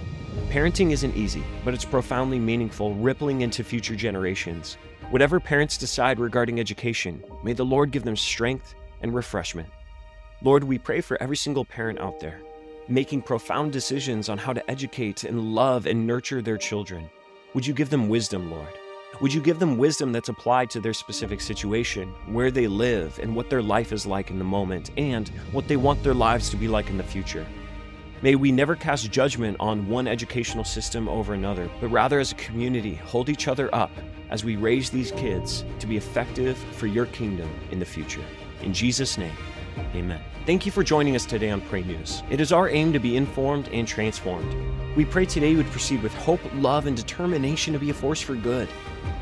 Parenting 0.50 0.92
isn't 0.92 1.16
easy, 1.16 1.42
but 1.64 1.74
it's 1.74 1.84
profoundly 1.84 2.38
meaningful, 2.38 2.94
rippling 2.94 3.40
into 3.40 3.64
future 3.64 3.96
generations. 3.96 4.76
Whatever 5.10 5.40
parents 5.40 5.76
decide 5.76 6.20
regarding 6.20 6.60
education, 6.60 7.22
may 7.42 7.54
the 7.54 7.64
Lord 7.64 7.90
give 7.90 8.04
them 8.04 8.16
strength 8.16 8.74
and 9.00 9.12
refreshment. 9.12 9.68
Lord, 10.42 10.64
we 10.64 10.78
pray 10.78 11.00
for 11.00 11.20
every 11.20 11.36
single 11.36 11.64
parent 11.64 11.98
out 11.98 12.20
there, 12.20 12.40
making 12.88 13.22
profound 13.22 13.72
decisions 13.72 14.28
on 14.28 14.38
how 14.38 14.52
to 14.52 14.70
educate 14.70 15.24
and 15.24 15.54
love 15.54 15.86
and 15.86 16.06
nurture 16.06 16.40
their 16.40 16.56
children. 16.56 17.10
Would 17.54 17.66
you 17.66 17.74
give 17.74 17.90
them 17.90 18.08
wisdom, 18.08 18.50
Lord? 18.50 18.78
Would 19.20 19.32
you 19.32 19.40
give 19.40 19.58
them 19.58 19.76
wisdom 19.76 20.10
that's 20.10 20.30
applied 20.30 20.70
to 20.70 20.80
their 20.80 20.94
specific 20.94 21.40
situation, 21.40 22.08
where 22.26 22.50
they 22.50 22.66
live, 22.66 23.18
and 23.20 23.36
what 23.36 23.50
their 23.50 23.62
life 23.62 23.92
is 23.92 24.06
like 24.06 24.30
in 24.30 24.38
the 24.38 24.44
moment, 24.44 24.90
and 24.96 25.28
what 25.52 25.68
they 25.68 25.76
want 25.76 26.02
their 26.02 26.14
lives 26.14 26.48
to 26.50 26.56
be 26.56 26.66
like 26.66 26.88
in 26.88 26.96
the 26.96 27.02
future? 27.02 27.46
May 28.22 28.36
we 28.36 28.50
never 28.50 28.74
cast 28.74 29.10
judgment 29.10 29.58
on 29.60 29.88
one 29.88 30.08
educational 30.08 30.64
system 30.64 31.08
over 31.08 31.34
another, 31.34 31.68
but 31.80 31.88
rather 31.88 32.20
as 32.20 32.32
a 32.32 32.36
community 32.36 32.94
hold 32.94 33.28
each 33.28 33.48
other 33.48 33.72
up 33.74 33.90
as 34.30 34.44
we 34.44 34.56
raise 34.56 34.90
these 34.90 35.12
kids 35.12 35.64
to 35.78 35.86
be 35.86 35.96
effective 35.96 36.56
for 36.56 36.86
your 36.86 37.06
kingdom 37.06 37.50
in 37.70 37.78
the 37.78 37.84
future. 37.84 38.24
In 38.62 38.72
Jesus' 38.72 39.18
name, 39.18 39.36
amen. 39.94 40.22
Thank 40.46 40.64
you 40.64 40.72
for 40.72 40.82
joining 40.82 41.14
us 41.16 41.26
today 41.26 41.50
on 41.50 41.60
Pray 41.60 41.82
News. 41.82 42.22
It 42.30 42.40
is 42.40 42.50
our 42.50 42.68
aim 42.68 42.92
to 42.92 42.98
be 42.98 43.16
informed 43.16 43.68
and 43.68 43.86
transformed. 43.86 44.56
We 44.96 45.04
pray 45.04 45.26
today 45.26 45.50
you 45.50 45.58
would 45.58 45.70
proceed 45.70 46.02
with 46.02 46.14
hope, 46.14 46.40
love, 46.54 46.86
and 46.86 46.96
determination 46.96 47.72
to 47.74 47.78
be 47.78 47.90
a 47.90 47.94
force 47.94 48.20
for 48.20 48.34
good. 48.34 48.68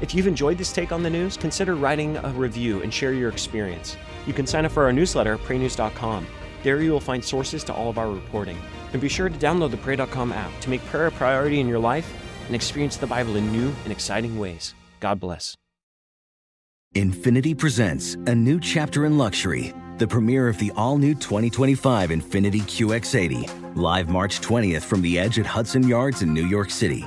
If 0.01 0.15
you've 0.15 0.27
enjoyed 0.27 0.59
this 0.59 0.73
take 0.73 0.93
on 0.93 1.03
the 1.03 1.11
news, 1.11 1.37
consider 1.37 1.75
writing 1.75 2.17
a 2.17 2.29
review 2.31 2.83
and 2.83 2.93
share 2.93 3.13
your 3.13 3.31
experience. 3.31 3.97
You 4.27 4.33
can 4.33 4.47
sign 4.47 4.65
up 4.65 4.73
for 4.73 4.85
our 4.85 4.93
newsletter 4.93 5.35
at 5.35 5.41
praynews.com. 5.41 6.27
There 6.63 6.83
you 6.83 6.93
will 6.93 7.01
find 7.01 7.25
sources 7.25 7.65
to 7.65 7.75
all 7.75 7.89
of 7.89 7.99
our 7.99 8.11
reporting. 8.11 8.59
And 8.93 9.01
be 9.01 9.09
sure 9.09 9.29
to 9.29 9.39
download 9.39 9.71
the 9.71 9.77
Pray.com 9.77 10.33
app 10.33 10.51
to 10.61 10.71
make 10.71 10.85
prayer 10.87 11.07
a 11.07 11.11
priority 11.11 11.61
in 11.61 11.69
your 11.69 11.79
life 11.79 12.13
and 12.47 12.55
experience 12.55 12.97
the 12.97 13.07
Bible 13.07 13.37
in 13.37 13.51
new 13.53 13.73
and 13.85 13.93
exciting 13.93 14.39
ways. 14.39 14.75
God 14.99 15.21
bless. 15.21 15.57
Infiniti 16.97 17.57
presents 17.57 18.17
a 18.27 18.35
new 18.35 18.59
chapter 18.59 19.07
in 19.07 19.17
luxury, 19.17 19.73
the 19.99 20.09
premiere 20.09 20.49
of 20.49 20.59
the 20.59 20.73
all 20.75 20.99
new 20.99 21.15
2025 21.15 22.11
Infiniti 22.11 22.63
QX80, 22.63 23.77
live 23.77 24.09
March 24.09 24.41
20th 24.41 24.83
from 24.83 25.01
the 25.01 25.17
edge 25.17 25.39
at 25.39 25.47
Hudson 25.47 25.87
Yards 25.87 26.23
in 26.23 26.35
New 26.35 26.47
York 26.47 26.69
City, 26.69 27.07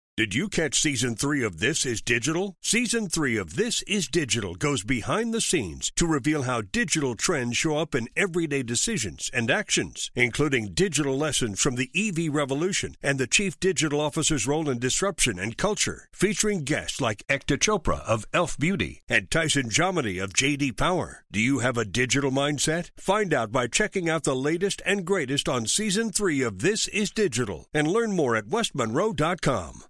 Did 0.21 0.35
you 0.35 0.49
catch 0.49 0.79
season 0.79 1.15
three 1.15 1.43
of 1.43 1.57
This 1.57 1.83
Is 1.83 1.99
Digital? 1.99 2.55
Season 2.61 3.09
three 3.09 3.37
of 3.37 3.55
This 3.55 3.81
Is 3.87 4.07
Digital 4.07 4.53
goes 4.53 4.83
behind 4.83 5.33
the 5.33 5.41
scenes 5.41 5.91
to 5.95 6.05
reveal 6.05 6.43
how 6.43 6.61
digital 6.61 7.15
trends 7.15 7.57
show 7.57 7.79
up 7.79 7.95
in 7.95 8.07
everyday 8.15 8.61
decisions 8.61 9.31
and 9.33 9.49
actions, 9.49 10.11
including 10.13 10.75
digital 10.75 11.17
lessons 11.17 11.59
from 11.59 11.73
the 11.73 11.89
EV 11.95 12.31
revolution 12.31 12.93
and 13.01 13.17
the 13.17 13.25
chief 13.25 13.59
digital 13.59 13.99
officer's 13.99 14.45
role 14.45 14.69
in 14.69 14.77
disruption 14.77 15.39
and 15.39 15.57
culture, 15.57 16.07
featuring 16.13 16.65
guests 16.65 17.01
like 17.01 17.25
Ekta 17.27 17.57
Chopra 17.57 18.01
of 18.01 18.27
Elf 18.31 18.59
Beauty 18.59 19.01
and 19.09 19.31
Tyson 19.31 19.69
Jominy 19.69 20.23
of 20.23 20.33
JD 20.33 20.77
Power. 20.77 21.23
Do 21.31 21.39
you 21.39 21.59
have 21.59 21.79
a 21.79 21.83
digital 21.83 22.29
mindset? 22.29 22.91
Find 22.95 23.33
out 23.33 23.51
by 23.51 23.65
checking 23.65 24.07
out 24.07 24.23
the 24.23 24.35
latest 24.35 24.83
and 24.85 25.03
greatest 25.03 25.49
on 25.49 25.65
season 25.65 26.11
three 26.11 26.43
of 26.43 26.59
This 26.59 26.87
Is 26.89 27.09
Digital 27.09 27.65
and 27.73 27.87
learn 27.87 28.15
more 28.15 28.35
at 28.35 28.45
westmonroe.com. 28.45 29.85